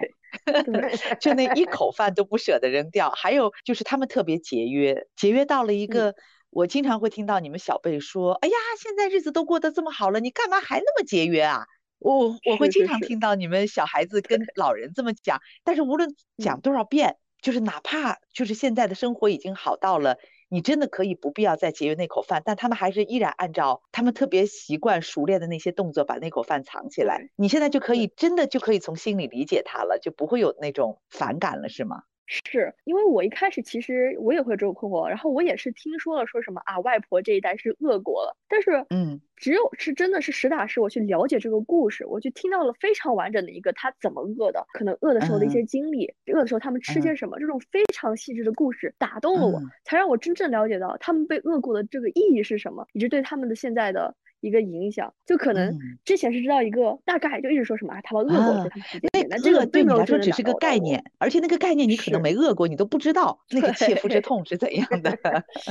[1.19, 3.09] 就那一口饭都不舍得扔掉。
[3.09, 6.13] 还有就是他们特别节约，节约到了一个，
[6.49, 11.65] 我经常会听到你们小辈说：“哎呀，现在日子都过得这么好了，你干嘛还那么节约啊？”
[11.99, 27.29] 我我会经常听到你们小孩子跟老人这么讲，但是无论讲多少遍，就是哪怕就是现在的生活已经好到了，你真的可以不必要再节约那口饭，但他们还是依然按照他们特别习惯熟练的那些动作把那口饭藏起来。
[27.35, 32.03] 你现在就可以真的就可以从心里理解他了，就不会有那种反感了，是吗？
[32.27, 54.13] 是因为我一开始其实我也会有这种困惑，然后我也是听说了说什么啊，外婆这一代是饿过了，但是嗯，只有是真的是实打实我去了解这个故事，我就听到了非常完整的一个他怎么饿的，可能饿的时候的一些经历，饿的时候他们吃些什么，这种非常细致的故事打动了我，才让我真正了解到他们被饿过的这个意义是什么，以及对他们的现在的。
[54.39, 65.17] 一个影响，就可能之前是知道一个大概，就一直说什么啊，他们饿过，所以他们时间那这个对你来说只是个概念，而且那个概念你可能没饿过，你都不知道 那个切肤之痛是怎样的。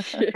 [0.01, 0.31] 是，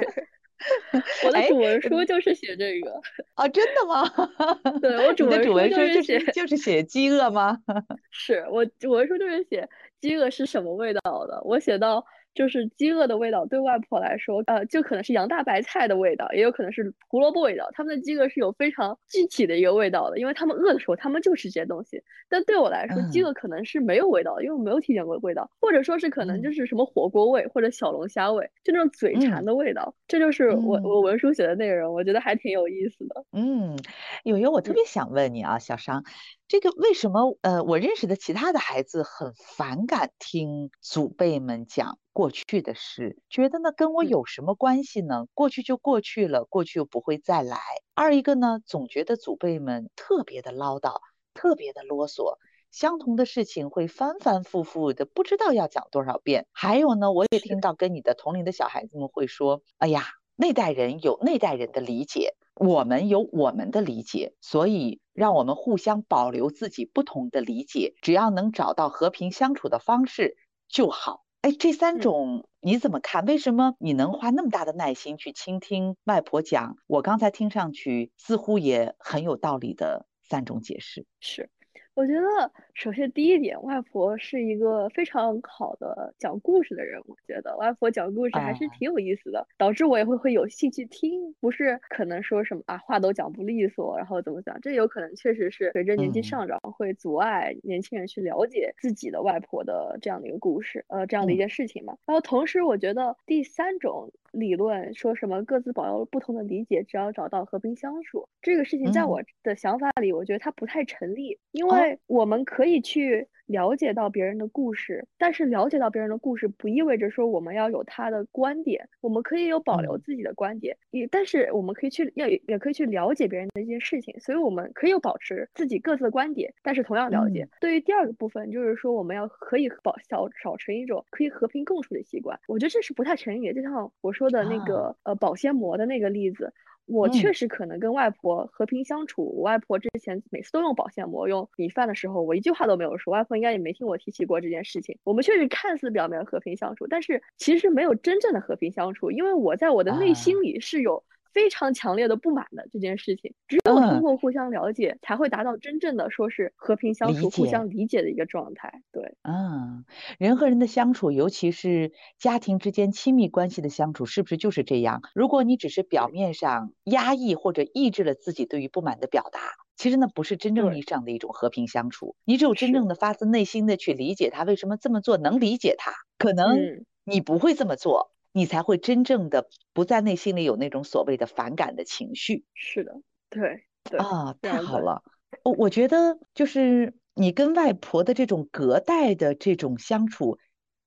[1.26, 3.02] 我的主文书就是写这个
[3.36, 4.10] 啊，真的吗？
[4.82, 7.58] 对我主文书就是写就是写饥饿吗？
[8.12, 9.68] 是我主文书就是写
[10.00, 12.06] 饥饿是什么味道的，我写到。
[12.34, 17.70] 就是饥饿的味道对外婆来说，呃，就可能是洋大白菜的味道，也有可能是胡萝卜味道。
[17.74, 22.02] 他们的饥饿是有非常具体的一个味道的，因为他们饿的时候，他们就吃这些东西。
[22.30, 29.94] 但对我来说，饥饿可能是没有味道的，因为我没有体验过味道，或者说是可能就是什么火锅味或者小龙虾味，就那种嘴馋的味道。
[30.08, 33.26] 这就是我我文书写的内容，我觉得还挺有意思的。
[33.34, 33.78] 嗯，
[34.24, 36.06] 有有，我特别想问你啊，小商。
[36.48, 37.38] 这个为什么？
[37.42, 45.26] 呃，我认识的其他的孩子很反感听祖辈们讲过去的事，觉得呢跟我有什么关系呢？
[45.34, 47.58] 过去就过去了，过去又不会再来。
[47.94, 51.00] 二一个呢，总觉得祖辈们特别的唠叨，
[51.34, 52.38] 特别的啰嗦，
[52.70, 56.48] 相同的事情会反反复复的，不知道要讲多少遍。
[56.52, 60.04] 还有呢，我也听到跟你的同龄的小孩子们会说：“哎呀，
[60.36, 70.36] 那代人有那代人的理解。”我们有我们的理解，所以让我们互相保留自己不同的理解，只要能找到和平相处的方式
[70.68, 71.24] 就好。
[71.42, 73.26] 哎，这三种你怎么看？
[73.26, 76.78] 为什么你能花那么大的耐心去倾听外婆讲？
[76.86, 81.08] 我刚才听上去似乎也很有道理的三种解释。
[81.20, 81.50] 是。
[81.94, 87.02] 我觉得，首先第一点，外婆是一个非常好的讲故事的人。
[87.06, 91.34] 我觉得外婆讲故事还是挺有意思的，导致我也会会有兴趣听。
[91.42, 94.60] 不是可能说什么啊，话都讲不利索，然后怎么讲？
[94.62, 101.98] 这有可能确实是随着年纪上涨，会阻碍年轻人去了解自己的外婆的这样的一个故事，呃，这样的一件事情嘛。
[102.06, 104.10] 然后同时，我觉得第三种。
[104.32, 113.28] 理论说什么各自保有不同的理解，只要找到和平相处这个事情，在我的想法里，我觉得它不太成立，因为我们可以去。
[113.48, 127.46] 了解到别人的故事，但是了解到别人的故事不意味着说我们要有他的观点，我们可以有保留自己的观点，也但是我们可以去要也可以去了解别人的一些事情，所以我们可以有保持自己各自的观点，但是同样了解。
[127.60, 133.54] 对于第二个部分，就是说我们要可以保小少成一种可以和平共处的习惯，我觉得这是不太成立的。
[133.54, 136.54] 就像我说的那个呃保鲜膜的那个例子。
[136.86, 139.24] 我确实可能跟外婆和平相处。
[139.38, 143.14] 我外婆之前每次都用保鲜膜用米饭的时候，我一句话都没有说。
[143.14, 144.98] 外婆应该也没听我提起过这件事情。
[145.04, 151.04] 我们确实看似表面和平相处，但是其实没有真正的和平相处，因为我在我的内心里是有。
[151.34, 158.82] 非常强烈的不满的这件事情，只有通过互相了解，才会达到真正的说是和平相处、互相理解的一个状态。
[158.92, 159.86] 对，嗯，
[160.18, 165.02] 人和人的相处，尤其是家庭之间亲密关系的相处，是不是就是这样？
[165.14, 169.40] 如果你只是表面上压抑或者抑制了自己对于不满的表达，
[169.76, 172.16] 其实那不是真正意义上的一种和平相处。
[172.26, 176.72] 你只有真正的发自内心的去理解他为什么这么做，能理解他，可能
[177.04, 178.12] 你不会这么做。
[178.34, 182.46] 你才会真正的不在内心里有那种所谓的反感的情绪。
[182.54, 183.66] 是的，对，
[183.98, 185.04] 啊，太好了。
[185.44, 190.38] 我我觉得就是你跟外婆的这种隔代的这种相处，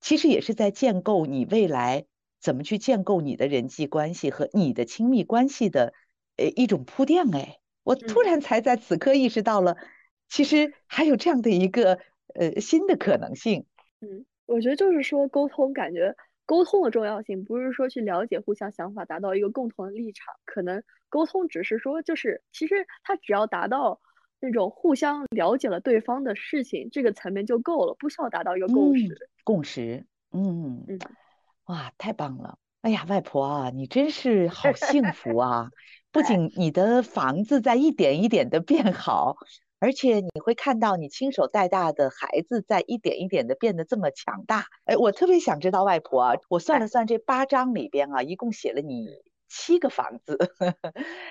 [0.01, 2.05] 其实也是在建构你未来
[2.39, 5.93] 怎么去建构你的人际关系和你的亲密关系的
[6.37, 7.33] 呃一种铺垫。
[7.35, 9.77] 哎，我突然才在此刻意识到了，
[10.29, 11.99] 其实还有这样的一个
[12.33, 13.65] 呃新的可能性。
[14.01, 16.15] 嗯，我觉得就是说沟通，感觉。
[16.45, 20.33] 沟通的重要性不是说去了解互相想法，达到一个共同的立场。
[20.45, 23.99] 可能沟通只是说，就是其实他只要达到
[24.39, 29.29] 那种互相了解了对方的事情这个层面就够了，不需要达到一个共识。
[29.43, 30.99] 共识，嗯嗯，
[31.65, 32.59] 哇，太棒了！
[32.81, 35.71] 哎呀，外婆啊，你真是好幸福啊！
[36.11, 39.37] 不仅你的房子在一点一点的变好。
[39.85, 44.65] 而且你会看到你亲手带大的孩子在一点一点的变得这么强大。
[44.85, 49.07] 哎，我特别想知道外婆啊，我算了算这八章里边啊，一共写了你
[49.47, 50.37] 七个房子。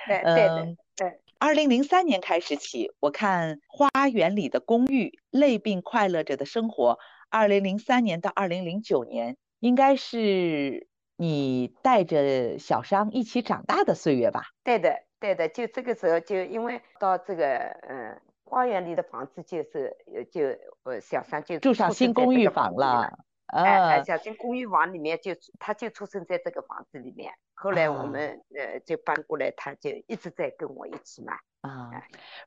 [0.06, 1.20] 对对对。
[1.40, 7.00] 二零零三年开始起，我看花园里的公寓，累并快乐着的生活。
[7.30, 10.86] 二零零三年到二零零九年，应该是
[11.16, 14.44] 你带着小商一起长大的岁月吧？
[14.62, 17.56] 对的，对的，就这个时候就因为到这个
[17.88, 18.16] 嗯。
[18.44, 20.42] 花园里的房子就是呃就
[20.84, 31.34] 呃小三就住上新公寓房了，哎哎小新公寓房里面就他就出生在这个房子里面，后来我们呃就搬过来，他就一直在跟我一起嘛。
[31.62, 31.90] 啊，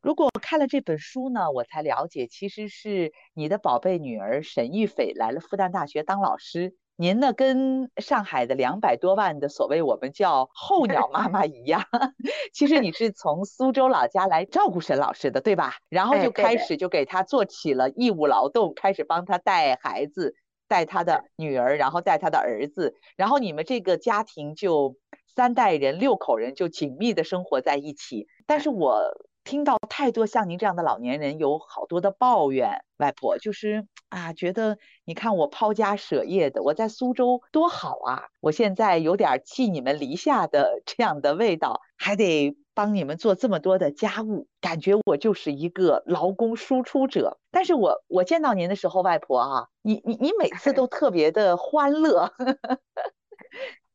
[0.01, 6.75] 如果看了这本书呢，我才了解其实是你的宝贝女儿沈玉斐来了复旦大学当老师。
[6.99, 11.83] 您呢，跟上海的两百多万的所谓我们叫候鸟妈妈一样，
[12.51, 15.75] 其实你是从苏州老家来照顾沈老师的，对吧？
[15.89, 20.33] 然后就开始就给他做起了义务劳动，开始帮他带孩子，
[20.67, 24.95] 带他的女儿，然后带他的儿子，然后你们这个家庭就
[25.27, 28.27] 三代人六口人就紧密的生活在一起。
[28.47, 29.03] 但是我
[29.47, 47.39] 听到太多像您这样的老年人有好多的抱怨，外婆就是啊，觉得你看我抛家舍业的，我在苏州多好啊，我现在有点弃你们篱下的这样的味道，还得帮你们做这么多的家务，感觉我就是一个劳工输出者。
[47.49, 52.33] 但是我我见到您的时候，外婆啊，你你你每次都 特别的欢乐。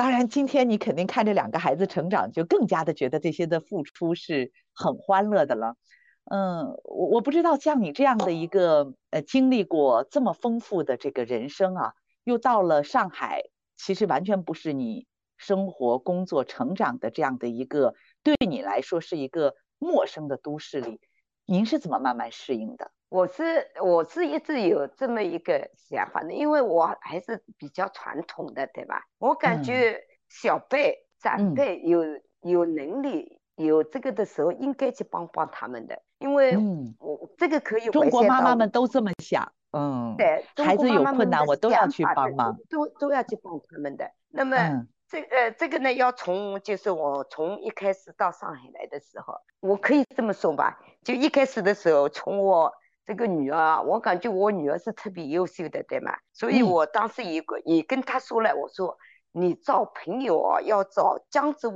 [0.00, 5.76] 当然，今天你肯定看着两个孩子成长，就更加的觉得这些的付出是很欢乐的了。
[6.24, 11.92] 嗯，我我不知道像你这样的一个呃经历过这么丰富的这个人生啊，
[12.24, 13.42] 又到了上海，
[13.76, 20.98] 其实完全不是你生活、工作、成长的这样的一个对你来说是一个陌生的都市里，
[21.44, 22.90] 您是怎么慢慢适应的？
[23.10, 29.02] 我是我是一直有这么一个想法的，因为我还是比较传统的，对吧？
[29.18, 32.04] 我感觉小辈长辈有
[32.40, 36.56] 有能力有这个的时候，应该去帮帮他们的，因为
[37.00, 37.90] 我这个可以。
[37.90, 44.08] 中国妈妈们都这么想，嗯，对，孩子有困难我都要去帮忙，都都要去帮他们的。
[44.28, 52.72] 那么这呃这个呢，要从就是我从一开始到上海来的时候，我可以这么说吧，就一开始的时候，从我。
[53.06, 56.16] 这个女儿，我感觉我女儿是特别优秀的，对吗？
[56.32, 58.96] 所以我当时也也跟她说了，我说
[59.32, 61.68] 你找朋友啊，要找江浙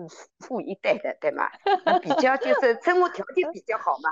[0.47, 1.49] 沪一带的，对吗？
[2.01, 4.11] 比较就是 生活条件比较好嘛，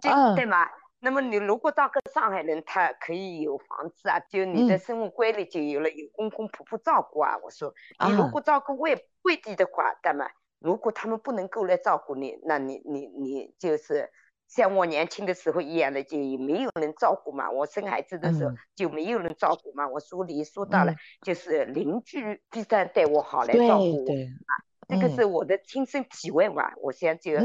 [0.00, 0.68] 就对吗？
[1.00, 7.36] 那么你如果找个上海人，他可以有房子啊，就你的生活规律就有了，有公公婆婆照顾啊。
[7.42, 7.74] 我说
[8.06, 10.26] 你如果找个外外地的话，对吗？
[10.60, 14.08] 如果他们不能够来照顾你，那你你你就是。
[14.50, 17.48] 像我年轻的时候一样的，就没有人照顾嘛。
[17.48, 19.86] 我生孩子的时候就没有人照顾嘛。
[19.86, 20.92] 我书里说到了，
[21.22, 24.52] 就是邻居必然对我好来照顾我啊。
[24.88, 26.72] 这个是我的亲身体会嘛。
[26.78, 27.40] 我现在就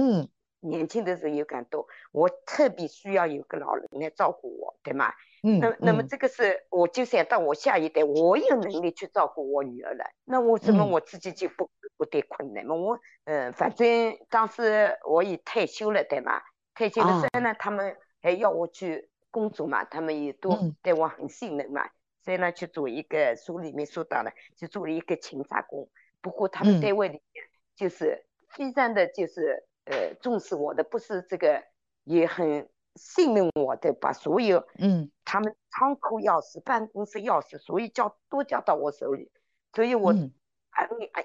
[0.61, 5.13] 年轻的时候有感动，我特别需要有个老人来照顾我，对吗？
[5.43, 5.59] 嗯。
[5.59, 12.73] 那那么这个是我就想到我下一代，我有能力去照顾我女儿了，那我怎么我自己就不不得困难嘛？
[12.73, 16.41] 我嗯，反正当时我也退休了，对吗？
[16.75, 20.51] 退休的时候呢，他们还要我去工作嘛，他们也都
[20.81, 21.89] 对我很信任嘛，
[22.21, 25.89] 所以呢去做一个书里面说到了，去做了一个勤杂工。
[26.19, 27.45] 不过他们单位里面
[27.75, 31.63] 就是非常的就是呃重视我的，不是这个
[32.03, 35.09] 也很信任我的，把所有嗯。
[35.23, 39.31] 他们仓库钥匙、办公室钥匙，所以交都交到我手里，
[39.73, 40.29] 所以我很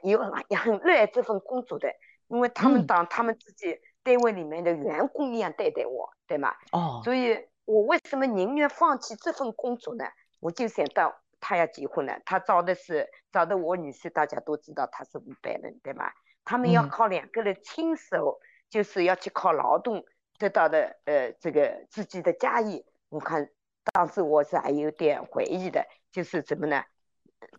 [0.02, 1.92] 有也很热爱这份工作的，
[2.28, 3.80] 因为他们当他们自己。
[4.02, 6.54] 单位里面的员工一样对待我，对吗？
[6.72, 10.04] 哦，所以我为什么宁愿放弃这份工作呢？
[10.40, 16.10] 我就想到他要结婚了，他找的是找的我女婿，大家都知道他是五百人，对吗？
[16.44, 20.04] 他们要靠两个人亲手，就是要去靠劳动
[20.38, 22.84] 得到的，呃，这个自己的家业。
[23.10, 23.50] 我看
[23.92, 26.82] 当时我是还有点怀疑的，就是怎么呢？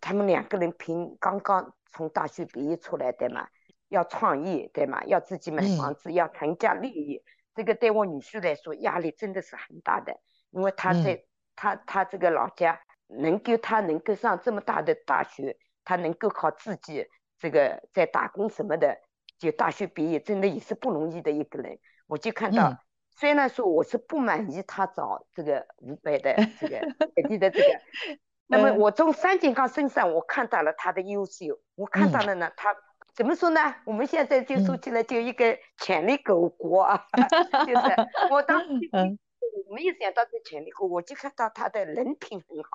[0.00, 3.48] 他们两个人凭刚刚从大学毕业出来，对吗？
[3.92, 5.04] 要创业对吗？
[5.04, 7.22] 要自己买房子，要成家立业，
[7.54, 10.18] 这个对我女婿来说压力真的是很大的，
[10.50, 11.24] 因为他在
[11.54, 17.06] 他他这个老家能够他能够上这么大的大学，他能够靠自己
[17.38, 18.98] 这个在打工什么的，
[19.38, 21.78] 就大学毕业真的也是不容易的一个人。
[22.06, 22.74] 我就看到，
[23.10, 26.80] 虽然说我是不满意他找这个五百的这个
[27.14, 27.80] 本地的这个，
[28.48, 32.74] 那么我从三井刚身上我看到了他的优秀，我看到了呢他。
[33.14, 33.60] 怎么说呢？
[33.84, 37.06] 我们现在就说起来就一个潜力狗国啊，
[37.66, 38.68] 就是我当时
[39.70, 42.70] 没有想到这潜力股，我就看到他的人品很好，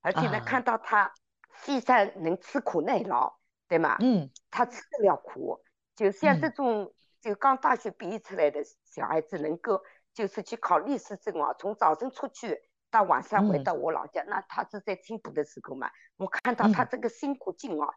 [0.00, 1.12] 而且呢看到他
[1.50, 3.34] 非常能吃苦耐劳，
[3.66, 3.96] 对吗？
[4.00, 5.60] 嗯，他吃得了苦，
[5.96, 12.62] 就像这种就刚大学毕业出来的小孩子，能够就是去考律师证啊，从早晨出去
[12.92, 17.88] 到晚上回到我老家，那他是在进步的时候嘛，我看到他这个辛苦劲啊。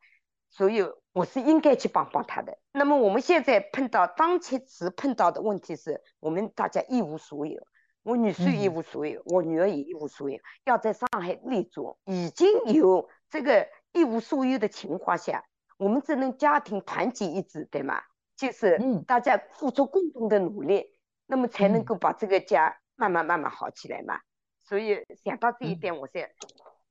[0.49, 0.81] 所以
[1.13, 2.57] 我是应该去帮帮他的。
[2.71, 7.61] 那么我们现在碰到当前时碰到的问题是我们大家一无所有，
[8.01, 15.43] 我女婿一无所有，我女儿也一无所有，要在上海立足，已经有这个一无所有的情况下，
[15.77, 18.01] 我们只能家庭团结一致，对吗？
[18.35, 20.85] 就是大家付出共同的努力，
[21.25, 24.19] 那么才能够把这个家慢慢慢慢好起来嘛。
[24.63, 26.23] 所以想到这一点，我想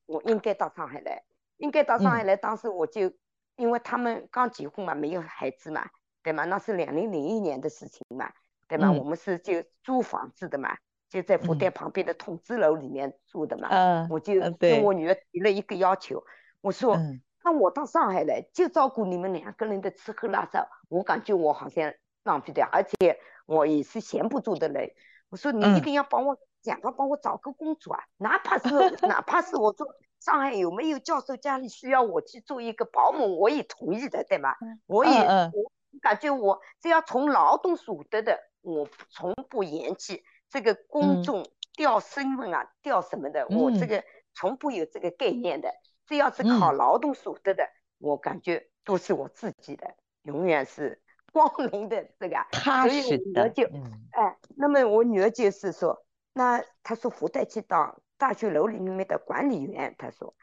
[0.06, 1.22] 我应该到上海来，
[1.56, 2.36] 应该到上海来。
[2.36, 3.12] 当时我就。
[3.56, 5.88] 因为他们刚结婚嘛，没有孩子嘛，
[6.22, 6.44] 对吗？
[6.44, 8.30] 那是两零零一年的事情嘛，
[8.68, 8.92] 对吗？
[8.98, 10.76] 我们是就租房子的嘛，
[11.08, 13.68] 就在福田旁边的筒子楼里面住的嘛。
[13.70, 16.24] 嗯，我就跟我女儿提了一个要求，
[16.60, 16.96] 我说，
[17.44, 21.94] 那我到上海来就照顾你们两个人的吃喝拉撒，我感觉我好像
[22.24, 24.90] 浪费掉，而且我也是闲不住的人。
[25.28, 28.68] 我说你一定要帮我想法帮我找个工作啊，哪怕是
[29.06, 29.86] 哪怕是我说
[30.20, 34.56] 上海有没有教授家里需要我去做一个保姆，我也同意的，对吗？
[34.86, 44.02] 我也我感觉我只要从劳动所得的，我从不嫌弃这个公众调身份啊，调什么的，我这个
[44.34, 45.72] 从不有这个概念的。
[46.06, 51.02] 只要是靠劳动所得的，我感觉都是我自己的，永远是
[51.32, 52.36] 光荣的这个。
[52.52, 53.50] 踏实的。
[53.50, 53.64] 就
[54.12, 60.34] 哎，那么我女儿就是说，那她说福袋去当大学楼里面的管理员，他说，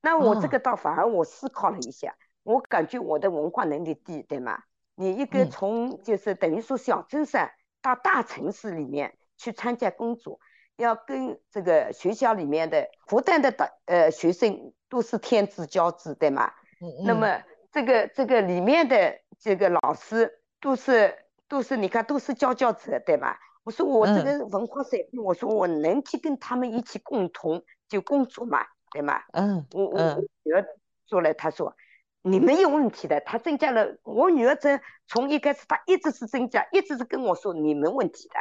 [0.00, 4.62] 那我这个倒反而我思考了一下，我感觉我的文化能力低，对吗？
[4.94, 7.50] 你一个从就是等于说小镇上
[7.82, 10.40] 到大城市里面去参加工作。
[10.76, 16.52] 要跟这个学校里面的复旦的的呃学生都是天之骄子，对吗？
[16.80, 17.04] 嗯嗯。
[17.04, 21.12] 那么这个这个里面的这个老师都是
[21.48, 23.36] 都是你看都是佼佼者，对吗？
[23.68, 29.20] 我说我这个文化水平，我说我能去跟他们一起共同就工作嘛，对吗？
[29.34, 29.66] 嗯。
[29.72, 30.64] 我我女儿
[31.06, 31.76] 说了，她说
[32.22, 33.98] 你没有问题的，她增加了。
[34.04, 38.36] 我女儿从从一开始她一直是增加，一直是跟我说你没问题的。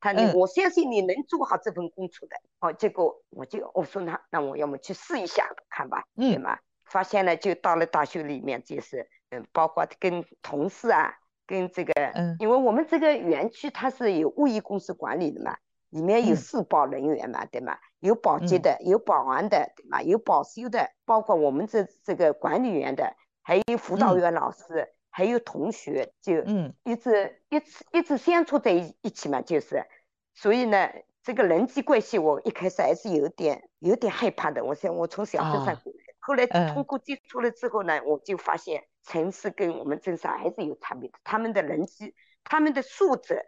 [0.00, 6.58] 她你我相信你能做好这份工作的，哦，结果我就我说那那我要么去试一下看吧，对吗？
[6.84, 11.14] 发现了就到了大学里面就是嗯，包括跟同事啊，
[11.46, 15.56] 跟这个，嗯，因为我们这个园区它是有物业公司管理的嘛，
[15.90, 17.76] 里面有四保人员嘛，对吗？
[18.00, 20.02] 有保洁的，有保安的，对吗？
[20.02, 24.90] 有保修的，包括我们这这个管理员的，还有辅导员老师。
[25.16, 29.86] 还有同学就嗯一直一直一直相处在一一起嘛，就是，
[30.34, 30.90] 所以呢，
[31.22, 34.64] 这个人际关系我一开始还是有点有点害怕的。
[34.64, 41.18] 我想我从小镇上过来，后来通过接触了之后呢，我就发现城市跟我们镇上还是有差别的。
[41.22, 43.46] 他们的人际，他们的素质，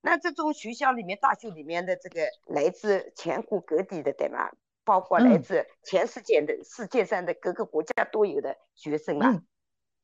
[0.00, 4.50] 那这种学校里面、大学里面的这个来自全国各地的，对吗？
[4.84, 9.42] 包括来自全世界的世界上的各个国家都有的学生啊。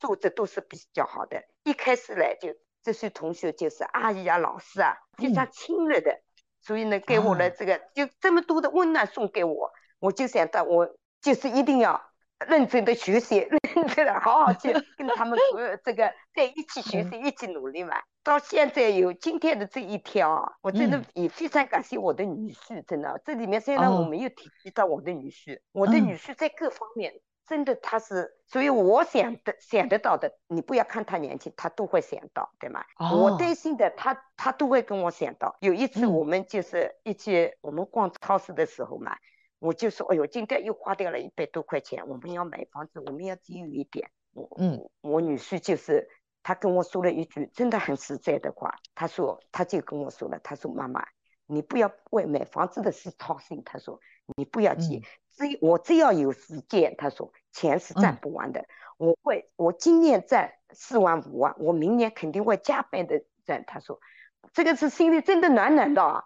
[0.01, 2.49] 素质都是比较好的，一开始来就
[2.83, 6.21] 这些同学就是阿姨啊、老师啊，非常亲热的，
[6.61, 12.03] 所以呢，给我了这个就这么多的温暖送给我，我就想到我就是一定要
[12.49, 13.39] 认真的学习，
[13.75, 17.97] 认真的好好去跟他们所有这个在一起学习，一起努力嘛。
[18.23, 27.15] 到现在有今天的这一天啊，我真的也非常感谢我的女婿，真的，这里面虽然我没有提及到我的女婿，我的女婿在各方面。
[27.45, 32.83] 真的，他是，所以我想的想得到的，你不要看他年轻，他都会想到，对吗？
[33.13, 35.55] 我担心的，他他都会跟我想到。
[35.61, 39.17] 有一次我们就是一起我们逛超市的时候嘛，
[39.63, 44.11] 我就说，哎呦，今天又花掉了一百多块钱，我们要买房子，我们要节约一点。
[44.33, 46.09] 我嗯，我女婿就是
[46.43, 51.07] 他跟我说了一句真的很实在的话，他说他就跟我说了，他说妈妈，
[51.47, 54.01] 你不要为买房子的事操心，他说
[54.37, 57.33] 你不要急，只我只要有时间，他说。
[57.55, 58.65] 钱是赚不完的，
[58.97, 63.63] 我会，我今年赚四万五万，我明年肯定会加倍的赚。
[63.67, 64.01] 他说，
[64.55, 66.25] 这个是心里真的暖暖的。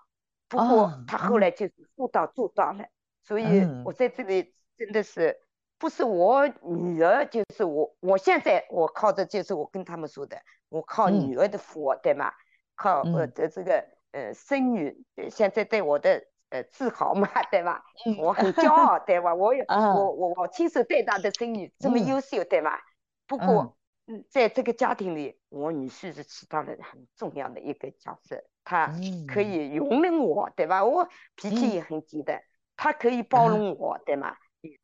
[0.48, 2.84] 不过他后来就是说到做到了，
[3.26, 5.40] 所以我在这里真的是
[5.78, 12.32] 不是我女儿，就是我，我现在我靠的就是我跟他们说的，我靠女儿的福，对吗？
[12.74, 16.24] 靠我的这个呃孙女，现在对我的。
[16.48, 17.82] 呃，自豪嘛，对吧？
[18.20, 19.34] 我很骄傲，对吧？
[19.34, 22.80] 我有 我我我亲手带大的孙女这么优秀，对吧？
[23.26, 28.92] 不过，嗯，在这个家庭里，我女婿是起到了很重要的一个角色，他
[29.26, 30.84] 可以容忍我，对吧？
[30.84, 32.40] 我脾气也很急的，
[32.86, 34.36] 他可以包容我，对吗？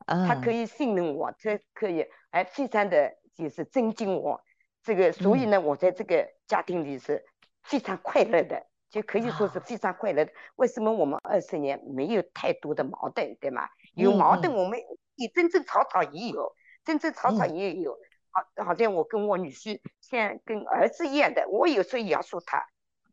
[0.07, 4.41] 他可以信任我，这可以，哎非常的就是尊敬我，
[4.83, 7.25] 这个，所以呢，我在这个家庭里是
[7.63, 8.67] 非常快乐的。
[8.91, 10.31] 就可以说是非常快乐的。
[10.57, 13.67] 为什么我们二十年没有太多的矛盾，对吗？
[13.95, 14.79] 有矛盾，我们
[15.15, 16.53] 也争争吵吵也有，
[16.85, 17.97] 争争吵吵也有。
[18.33, 22.67] 好，好像我跟我女婿像跟儿子一样的，我有时候也要说他，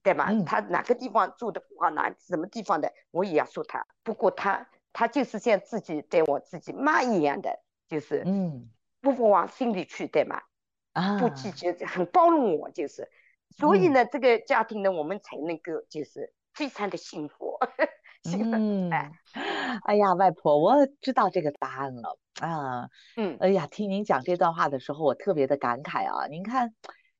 [0.03, 0.25] 对吗？
[0.45, 3.85] 他哪个地方做的不好，哪什么地方的，我也要说他。
[4.03, 8.69] 不过他他就是像自己对我自己妈一样的，就是嗯，
[9.01, 10.41] 不不往心里去，对吗？
[10.93, 13.09] 啊，不拒绝，很包容我，就是。
[13.57, 17.57] 所以呢，这个家庭呢，我们才能够就是非常的幸福。
[18.23, 18.91] 幸福嗯，
[19.85, 22.89] 哎呀，外婆，我知道这个答案了啊。
[23.15, 26.27] 嗯，哎呀，听您讲这段话的时候，我特别的感慨啊。
[26.27, 26.75] 您看，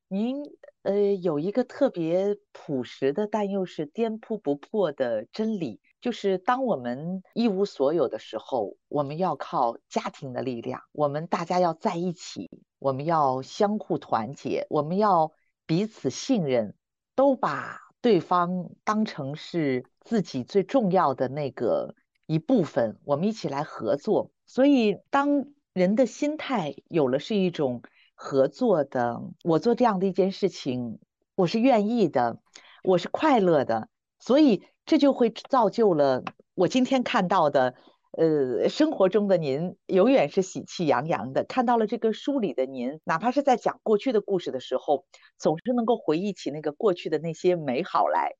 [0.08, 0.44] 您
[0.84, 15.32] 呃有一个特别朴实的，但又是颠扑不破的真理，就是当我们一无所有的时候，我们要靠家庭的力量，我们大家要在一起，我们要相互团结，我们要。
[15.70, 16.74] 彼此信任，
[17.14, 21.94] 都把对方当成是自己最重要的那个
[22.26, 24.32] 一部分，我们一起来合作。
[24.48, 27.84] 所以，当人的心态有了是一种
[28.16, 30.98] 合作的，我做这样的一件事情，
[31.36, 32.40] 我是愿意的，
[32.84, 36.24] 我是快乐的，所以这就会造就了
[36.56, 37.76] 我今天看到的。
[38.18, 41.44] 呃，生活中的您永远是喜气洋洋的。
[41.44, 45.06] 看到了这个书里的您，哪怕是在讲过去的故事的时候，
[45.38, 48.32] 总是能够回忆起那个过去的那些美好来。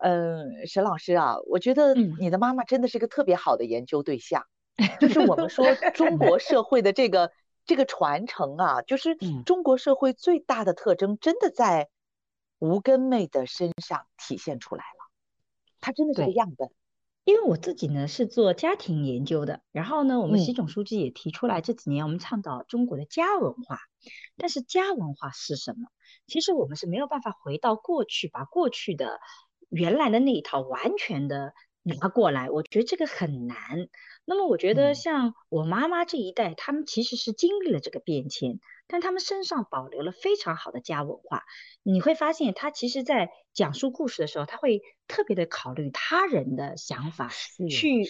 [0.00, 4.44] 嗯，沈老师啊，我觉得你的妈妈真的是个特别好的研究对象。
[5.00, 7.32] 就是我们说中国社会的这个
[7.64, 9.16] 这个传承啊，就是
[9.46, 11.88] 中国社会最大的特征，真的在
[12.58, 14.95] 吴根妹的身上体现出来了。
[15.86, 16.68] 她真的是个样本。
[17.22, 23.78] 因为我自己呢是做家庭研究的，然后呢，我们习总书记也提出来，这几年我们倡导中国的家文化。
[24.36, 25.86] 但是家文化是什么？
[26.26, 29.20] 其实我们是没有办法回到过去，把过去的
[29.68, 32.50] 原来的那一套完全的拿过来。
[32.50, 33.56] 我觉得这个很难。
[34.24, 38.58] 那么我觉得像我妈妈这一代，他们其实是经历了这个变迁。
[38.88, 41.42] 但他们身上保留了非常好的家文化，
[41.82, 47.28] 你会发现他其实，在讲述故事的时候，他会特别的考虑他人的想法，
[47.68, 48.04] 去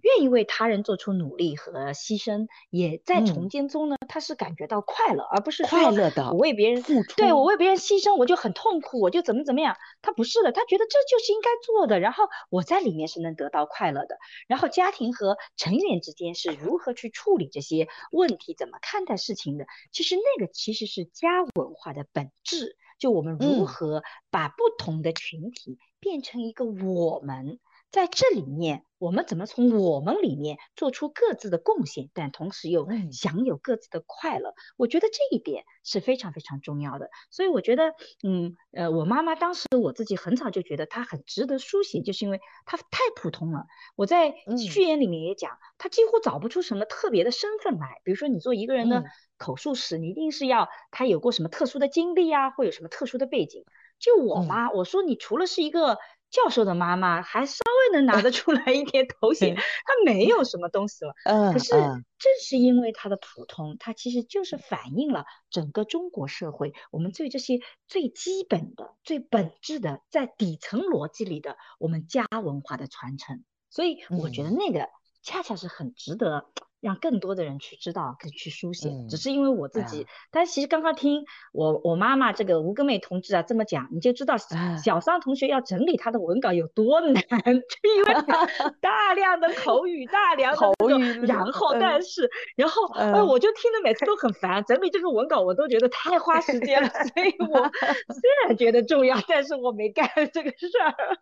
[0.00, 9.76] 愿意为他人做出努力和牺牲，也在从间中呢，他是感觉到快乐，而不是快乐的我为别人付出，对我为别人牺牲，我就很痛苦，我就怎么怎么样。
[10.00, 14.16] 他不是的，他觉得这就是应该做的，然后我在里面是能得到快乐的。
[14.46, 20.22] 然后家庭和成员之间是如何去处理这些问题，怎么看待事情的，其实。
[20.22, 27.58] 那个其实是家文化的本质，就我们如何把不同的群体变成一个我们。
[27.92, 34.54] 在这里面，我们怎么从我们里面做出各自的贡献，但同时又享有各自的快乐？
[34.78, 37.10] 我觉得这一点是非常非常重要的。
[37.30, 37.92] 所以我觉得，
[38.24, 43.66] 嗯呃，我妈妈当时我自己很早就觉得她很值得书写，就是因为她太普通了。
[43.94, 48.00] 我在序言里面也讲，她几乎找不出什么特别的身份来。
[48.04, 49.04] 比如说，你做一个人的
[49.36, 53.66] 口述史，你一定是要他有过什么特殊的经历啊，或有什么特殊的背景。
[53.98, 55.98] 就我妈，我说你除了是一个。
[56.32, 59.62] 教授的妈妈还稍微能拿得出来一点头 衔，她
[60.04, 61.14] 没有什么东西了。
[61.26, 73.44] 嗯，可是正是因为她的普通，她其实就是反映了整个中国社会我们对这些最基本的、最本质的，在底层逻辑里的我们家文化的传承。
[73.68, 74.88] 所以我觉得那个
[75.22, 76.46] 恰恰是很值得。
[76.82, 78.90] 让更多的人去知道，可以去书写。
[79.08, 84.34] 只是因为我自己，但其实刚刚听我我妈妈这个吴根美同志啊这么讲，你就知道
[84.82, 88.14] 小桑同学要整理他的文稿有多难， 就因为
[88.82, 97.70] 大量的口语，大量的口语，然后但是，然后呃，我就听得每次都很烦，整理这个文稿我都觉得太花时间了， 所以我
[98.12, 101.16] 虽然觉得重要，但是我没干这个事儿。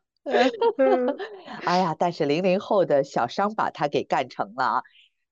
[1.65, 4.83] 哎呀，但是零零后的小商把它给干成了啊。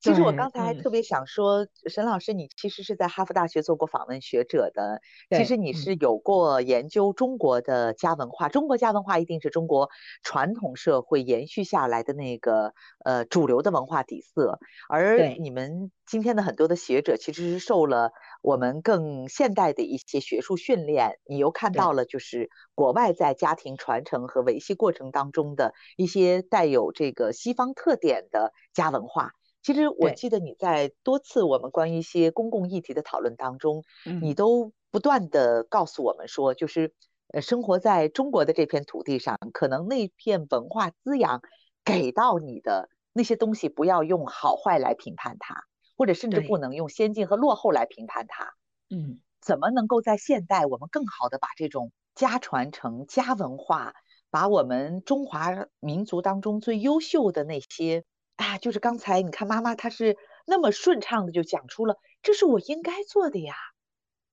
[0.01, 5.01] 其实我刚才还特别想说，沈老师，你其实是在哈佛大学做过访问学者的。
[5.37, 9.91] 其实你是有过研究中国的家文化，中国家文化一定是中国
[10.23, 12.75] 传统社会延续下来的那个
[13.05, 14.61] 呃主流的文化底色。
[14.89, 29.33] 而你们今天的很多的学者，其实是受了我们更现代的一些学术训练，你又看到了就是国外在家庭传承和维系过程当中的一些带有这个西方特点的家文化。
[29.63, 33.85] 其实我记得你在多次我们关于一些公共议题的讨论当中，
[34.23, 36.95] 你都不断的告诉我们说，就是
[37.33, 41.43] 呃生活在中国的这片土地上，可能那片文化滋养
[41.85, 45.55] 给到你的那些东西，不要用好坏来评判它，
[45.97, 48.55] 或者甚至不能用先进和落后来评判它。
[48.89, 53.95] 嗯，怎么能够在现代我们更好的把这种家传承、家文化，
[54.31, 58.05] 把我们中华民族当中最优秀的那些。
[58.39, 60.17] 啊，就是刚才你看妈妈，她是
[60.47, 63.55] 那么顺畅的就讲出了，这是我应该做的呀，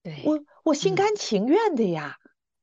[0.03, 2.17] 对我我心甘情愿的呀，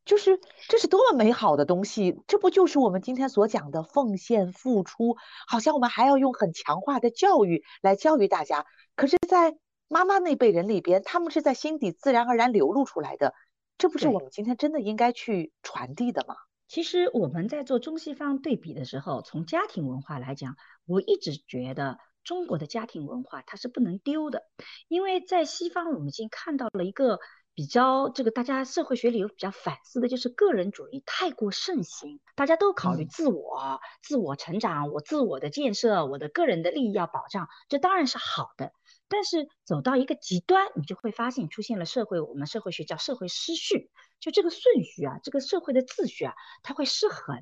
[0.04, 5.16] 就是这是多么美好的东西，这不就是我们今天所讲的奉献付出？
[5.48, 8.64] 好像我们还要用很强化的教育来教育大家，
[8.94, 9.56] 可是，在
[9.88, 13.34] 妈妈那辈人里边，他们是在心底自然而然流露出来的，
[13.78, 16.36] 这不是我们今天真的应该去传递的吗？
[16.72, 20.56] 其实我们在做中西方对比的时候，从家庭文化来讲，
[20.86, 24.44] 我一直觉得中国的家庭文化它是不能丢的，
[24.88, 27.18] 因为在西方我们已经看到了一个
[27.52, 38.72] 比较这个大家社会学里有比较反思的，就是个人主义太过盛行，大家都考虑自我、自我成长、我自我的建设、我的个人的利益要保障，这当然是好的。
[39.12, 43.90] 但是走到一个极端，你就会发现出现了社会，我们社会学叫社会失序，
[44.20, 47.36] 就这个顺序啊，这个社会的秩序啊，它会失衡。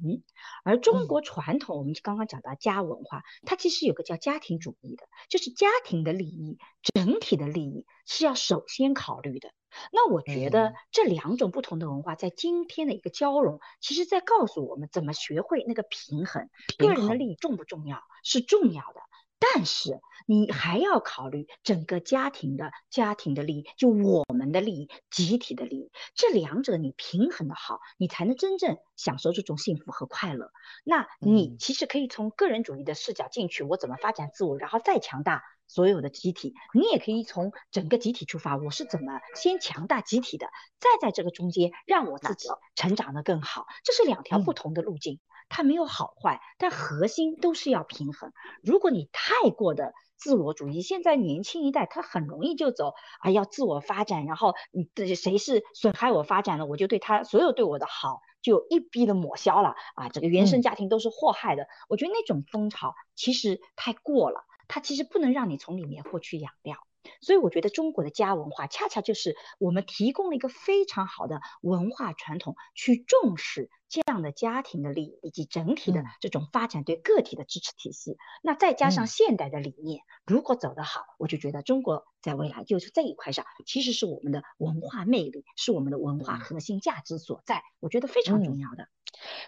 [0.65, 6.59] 而中国传统，我们刚刚讲到家文化，它其实有个叫家庭主义的，就是家庭的利益，
[6.93, 9.53] 整体的利益是要首先考虑的。
[9.93, 18.03] 那我觉得这两种不同的文化在今天的一个交融，其实在告诉我们怎么学会那个平衡，个人的利益重不重要？
[18.25, 19.01] 是重要的。
[19.41, 30.53] 但是你还要考虑整个家庭的家庭的利益，就我们的利益、集体的利益，这两者你平衡的好，你才能真正享受这种幸福和快乐。
[30.85, 36.55] 那你其实可以从个人主义的视角进去，我怎么发展自我，然后再强大所有的集体。
[36.75, 40.47] 你也可以从整个集体出发，我是怎么先强大集体的，
[40.79, 43.67] 再在这个中间让我自己成长的更好。
[43.85, 45.19] 这是两条不同的路径。
[45.51, 48.33] 它没有好坏，但核心都是要平衡。
[48.63, 61.67] 如果你太过的自我主义，现在年轻一代他很容易就走啊，要自我发展，然后你这谁是损害我发展了，我就对他所有对我的好就一逼的抹消了啊，这个原生家庭都是祸害的。
[61.89, 66.77] 我觉得那种风潮其实太过了，它其实不能让你从里面获取养料。
[67.23, 78.17] 所以我觉得中国的家文化恰恰就是我们提供了一个非常好的文化传统，去重视这样的家庭的利益以及整体的这种发展对个体的支持体系。
[78.41, 87.63] 那再加上现代的理念，如果走得好，我就觉得中国在未来就是这一块上，其实是我们的文化魅力，是我们的文化核心价值所在。
[87.81, 88.87] 我觉得非常重要的。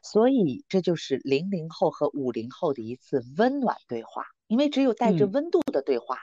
[0.02, 6.18] 所以这就是零零后和五零后的一次温暖对话，因为只有带着温度的对话。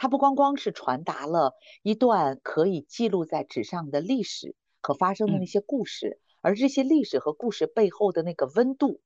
[0.00, 9.00] 它不光光是传达了一段可以记录在纸上的历史和发生的那些故事，而这些历史和故事背后的那个温度，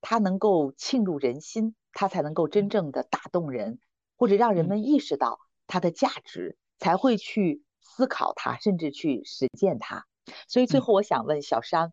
[0.00, 3.78] 它能够沁入人心，它才能够真正的打动人，
[4.16, 10.04] 或者让人们意识到它的价值，才会去思考它，甚至去实践它。
[10.48, 11.92] 所以最后我想问小商，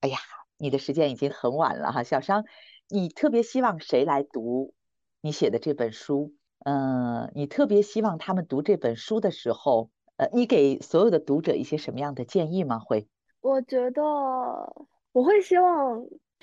[0.00, 0.18] 哎呀，
[0.58, 2.44] 你的时间已经很晚了哈，小商，
[2.88, 4.74] 你特别希望谁来读
[5.20, 6.34] 你写的这本书？
[6.64, 12.78] 嗯，你特别希望他们读这本书的时候，呃，你给所有的读者一些什么样的建议吗？
[12.78, 13.06] 会？
[13.44, 14.02] 我觉得
[15.12, 16.02] 我会希望，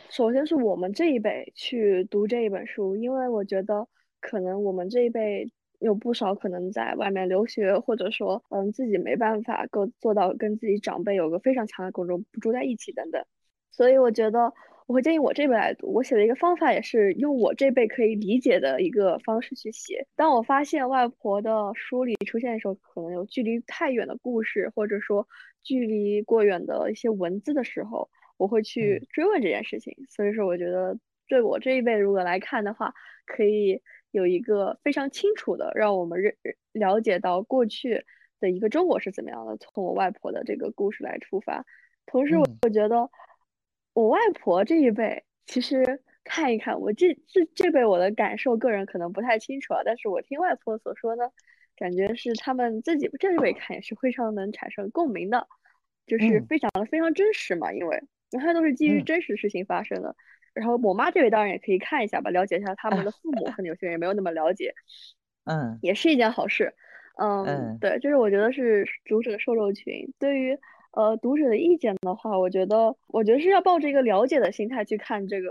[0.09, 3.87] 首先是我们这一辈去读这一本书，因为我觉得
[4.19, 13.25] 可能我们这一辈有不少可能在外面留学，或者说，嗯，自己没办法够做到跟自己长辈有个非常强的沟通，不住在一起等等，
[13.71, 14.53] 所以我觉得。
[14.87, 15.93] 我会建议我这辈来读。
[15.93, 20.05] 我写的一个方法也是用我这辈可以理解的一个方式去写。
[20.15, 25.25] 当我发现外婆的书里出现的时候，可能有距离太远的故事，或者说
[25.63, 29.95] 距离过远的一些文字的时候，我会去追问这件事情。
[30.09, 32.93] 所以说，我觉得对我这一辈如果来看的话，
[33.25, 36.35] 可以有一个非常清楚的让我们认
[36.73, 38.03] 了解到过去
[38.41, 39.55] 的一个中国是怎么样的。
[39.55, 41.65] 从我外婆的这个故事来出发，
[42.05, 43.09] 同时我我觉得。
[43.93, 49.81] 我外婆这一辈，其实看一看我这这这辈，我的感受，个人可能不太清楚啊。
[49.83, 51.25] 但是我听外婆所说呢，
[51.75, 55.45] 感觉是他们自己这一辈看也是非常能产生共鸣的，
[56.07, 57.73] 就是非常的非常真实嘛。
[57.73, 58.01] 因为
[58.39, 60.15] 它都是基于真实事情发生的。
[60.53, 64.73] 然后我妈这位当然也可以看一下吧，了解一下他们的父母， 可能有些人也没有那么了解，
[65.43, 66.73] 嗯，也是一件好事。
[67.17, 70.57] 嗯，对，就是我觉得是读者受众群对于。
[70.91, 75.49] 呃，读者的意见的话，我觉得，我觉得是要抱着一个了解的心态去看这个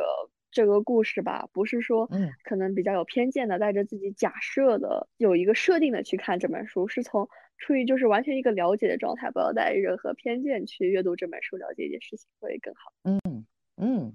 [0.50, 12.92] 这个故事吧，不是说，嗯，可能比较有偏见的，带着自己假设的，有一个设定的去看这本书，是从出于就是完全一个了解的状态，不要带任何偏见去阅读这本书，了解一件事情会更好。
[13.04, 14.12] 嗯嗯，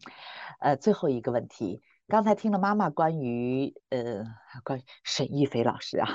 [0.59, 4.25] 呃，最后一个问题，刚才听了妈妈关于呃
[4.63, 6.07] 关于沈一飞老师啊。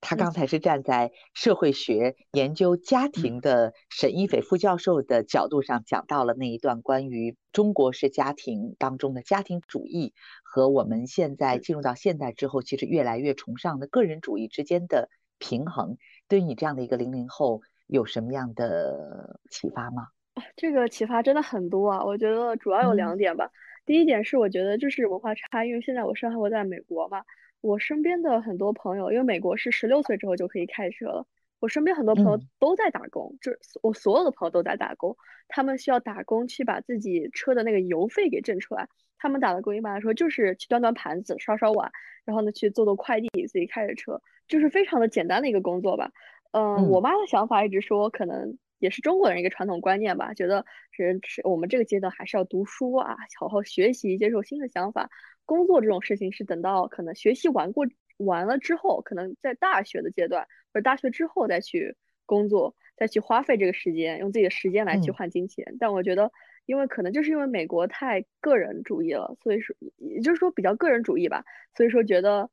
[0.00, 15.96] 他刚才是站在社会学研究家庭的沈一斐副教授的角度上讲到了那一段关于中国式家庭当中的家庭主义和我们现在进入到现代之后，其实越来越崇尚的个人主义之间的平衡。
[16.28, 20.08] 对于你这样的一个零零后，有什么样的启发吗？
[20.54, 22.04] 这个启发真的很多啊！
[22.04, 23.50] 我觉得主要有两点吧。
[23.84, 27.24] 第一点是，我觉得就是文化差，因为现在我生活在美国嘛。
[27.60, 31.26] 我身边的很多朋友，因为美国是十六岁之后就可以开车了。
[31.60, 33.50] 我身边很多朋友都在打工，就
[33.82, 35.16] 我所有的朋友都在打工。
[35.48, 38.88] 他们需要打工去把自己车的那个油费给挣出来。
[39.18, 41.90] 他们打的工一般来说就是去端端盘子、刷刷碗，
[42.24, 46.12] 然后呢去做做快递，自己开着车，就是非常的简单的一个工作吧。
[46.52, 55.10] 嗯，我妈的想法一直说，可能也是中国人一个传统观念吧，觉得是是我们这个阶段还是要读书啊，好好学习，接受新的想法。
[55.48, 57.86] 工作这种事情是等到可能学习完过
[58.18, 61.96] 完了之后，可能在大学的阶段或者大学之后再去
[62.26, 65.64] 工作，再去花费这个时间，用自己的时间来去换金钱。
[65.80, 66.30] 但我觉得，
[66.66, 71.42] 因为可能就是因为美国太个人主义了，所以说也就是说比较个人主义吧，
[71.74, 72.50] 所以说觉得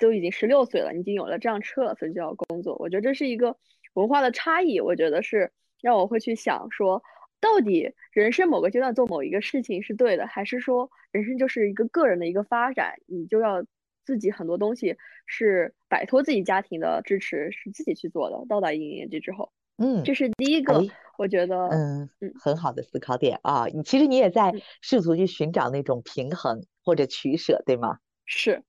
[0.00, 2.74] 都已经十六岁了，已经有了这辆车了，所以就要工作。
[2.80, 3.56] 我觉得这是一个
[3.94, 7.00] 文化的差异，我觉得是让我会去想说。
[7.42, 13.64] 到底人生某个阶段做某一个事情是对的，还是说人生就是一个个人的一个发展，你就要
[14.06, 18.46] 自己很多东西是摆脱自己家庭的支持，是自己去做的。
[18.48, 20.80] 到达一定年纪之后，嗯，这是第一个，
[21.18, 23.66] 我觉得，嗯嗯，很好的思考点啊。
[23.66, 27.98] 你其实你也在试图去寻找那种平衡或者取舍，对吗？
[28.24, 28.62] 是，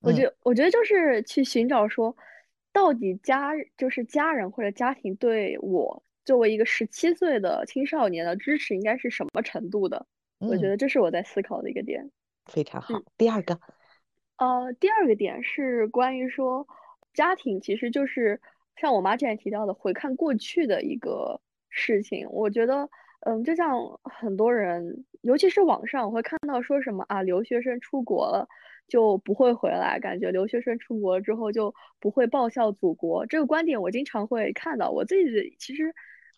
[0.00, 2.16] 我觉我觉得就是去寻找说，
[2.72, 6.04] 到底家就是家人或者家庭对我。
[6.24, 10.06] 作为一个十七岁的青少年的支持应该是什么程度的？
[10.38, 12.10] 我觉得这是我在思考的一个点。
[12.46, 13.00] 非常好。
[13.16, 13.58] 第二个，
[14.36, 16.66] 呃，第二个点是关于说
[17.14, 18.40] 家庭其实就是
[18.76, 22.26] 像我妈之前提到的回看过去的一个事情。
[22.30, 22.88] 我觉得，
[23.20, 28.46] 嗯，就像很多人，尤其是网上，我会看到说什么啊，留学生出国了
[28.88, 33.24] 就不会回来，感觉留学生出国了之后就不会报效祖国。
[33.26, 34.90] 这个观点我经常会看到。
[34.90, 35.94] 我自己其实。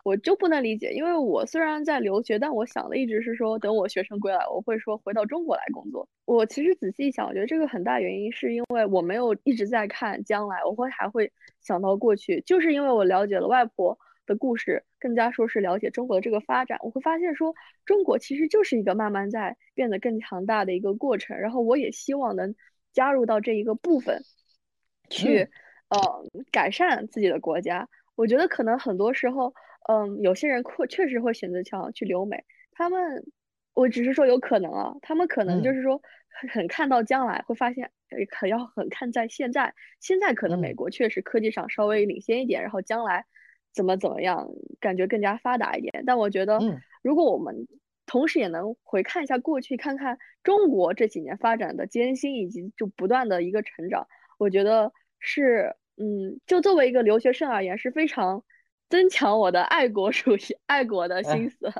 [0.07, 6.09] 我就不能理解，因为我虽然在留学，但我想的一直是说，等我学成归来，我会说回到中国来工作。
[6.27, 17.53] 我其实仔细一想，我觉得这个很大原因是因为我没有一直在看将来，我会还会想到过去，就是因为我了解了外婆的故事，更加说是了解中国的这个发展，我会发现说
[17.85, 21.37] 中国其实就是一个慢慢在变得更强大的一个过程。
[21.37, 22.55] 然后我也希望能
[22.93, 24.23] 加入到这一个部分，
[25.11, 25.49] 去
[25.89, 25.99] 呃
[26.53, 27.89] 改善自己的国家。
[28.15, 29.53] 我觉得可能很多时候。
[29.89, 33.25] 嗯，有些人确确实会选择想要去留美，他们，
[33.75, 36.01] 我只是说有可能啊，他们可能就是说
[36.53, 37.91] 很看到将来会发现，
[38.37, 43.25] 很要很看在现在，现在可能美国确实科技上稍微领先一点，然后将来
[43.73, 44.49] 怎么怎么样，
[44.81, 46.03] 感觉更加发达一点。
[46.05, 46.59] 但我觉得，
[47.03, 47.55] 如果我们
[48.07, 54.07] 同时也能回看一下过去，看看中国这几年发展的艰辛以及就不断的一个成长，
[54.39, 58.43] 我觉得是，嗯，就作为一个留学生而言是非常。
[58.89, 61.73] 增强我的爱国主义、 爱国的心思，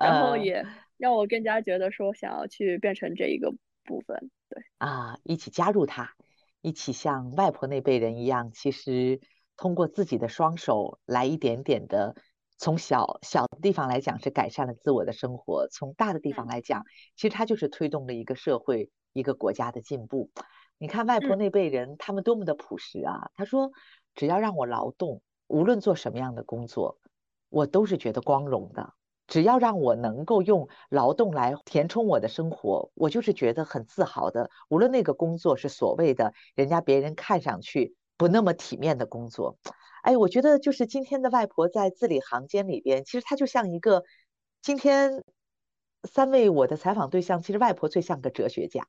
[0.00, 0.64] 然后也
[0.96, 3.52] 让我更加觉得说想要去变成这一个
[3.84, 4.30] 部分。
[4.48, 6.14] 对啊，一起加入他，
[6.62, 9.20] 一起像外婆那辈人一样，其实
[9.56, 12.16] 通过自己的双手来一点点的，
[12.56, 16.84] 从小小的地方来讲是改善了自我的生活，从大的地方来讲，
[17.14, 20.30] 其实它就是推动了一个社会、一个国家的进步。
[20.78, 23.30] 你看外婆那辈人，他们多么的朴实啊！
[23.34, 23.72] 他说，
[24.14, 25.20] 只要让我劳动。
[25.48, 26.98] 无论做什么样的工作，
[27.48, 28.94] 我都是觉得光荣的。
[29.26, 34.50] 只要让我能够用劳动来填充我的生活，我就是觉得很自豪的。
[34.70, 39.58] 无论那个工作是所谓的人家别人看上去不那么体面的工作，
[40.02, 44.02] 哎，我觉得就是今天的外婆在字里行间里边，其实她就像一个
[44.62, 45.22] 今天
[46.04, 48.86] 三位我的采访对象，其实外婆最像个哲学家，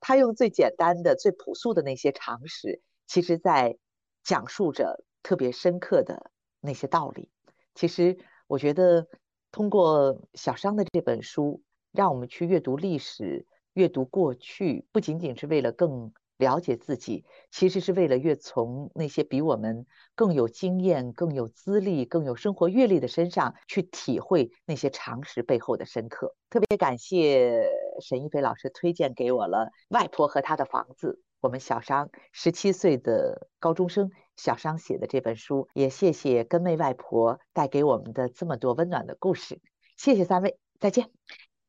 [0.00, 3.78] 她用最简单的、最朴素的那些常识，其实在
[4.22, 5.02] 讲述着。
[5.26, 7.28] 特别深刻的那些道理，
[7.74, 8.16] 其实
[8.46, 9.08] 我觉得
[9.50, 26.36] 通过小商的这本书，让我们去阅读历史、阅读过去，不仅仅是为了更了解自己，其实是为了越从那些比我们更有经验、更有资历、更有生活阅历的身上去体会那些常识背后的深刻。
[26.50, 27.68] 特别感谢
[28.00, 34.10] 沈一飞老师推荐给我了《外婆和她的房子》，我们小商十七岁的高中生。
[34.36, 39.62] 小商写的这本书，也谢谢根妹外婆带给我们的这么多温暖的故事。
[39.96, 41.10] 谢谢三位，再见。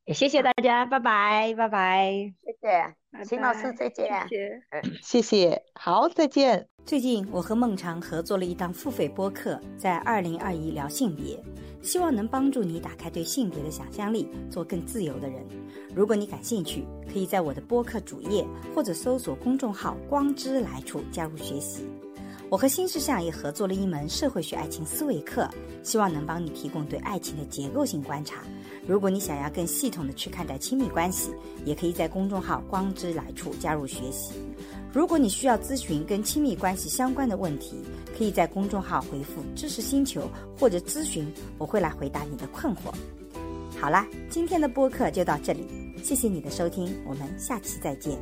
[0.08, 2.32] 也谢谢大家，拜拜，拜拜。
[2.42, 4.08] 谢谢，秦老师，再见。
[4.26, 4.62] 谢谢，
[5.02, 6.66] 谢谢，好，再见。
[6.86, 11.38] 最近我和孟尝合作了一档付费播客，在二零二一聊性别，
[11.82, 15.46] 希望能帮助你打开对性别的想象力，做更自由的人。
[15.94, 21.86] 如果你感兴趣，可以在我的播客主页或者搜索公众号“光之来处”加入学习。
[22.50, 25.46] 我和新世相也合作了一门社会学爱情思维课，
[25.82, 28.42] 希望能帮你提供对爱情的结构性观察。
[28.88, 31.30] 如果你想要更系统的去看待亲密关系，
[31.66, 34.32] 也可以在公众号“光之来处”加入学习。
[34.94, 37.76] 如果你需要咨询跟亲密关系相关的问题，
[38.16, 40.26] 可以在公众号回复“知识星球”
[40.58, 42.90] 或者咨询，我会来回答你的困惑。
[43.78, 45.66] 好啦，今天的播客就到这里，
[46.02, 48.18] 谢谢你的收听，我们下期再见。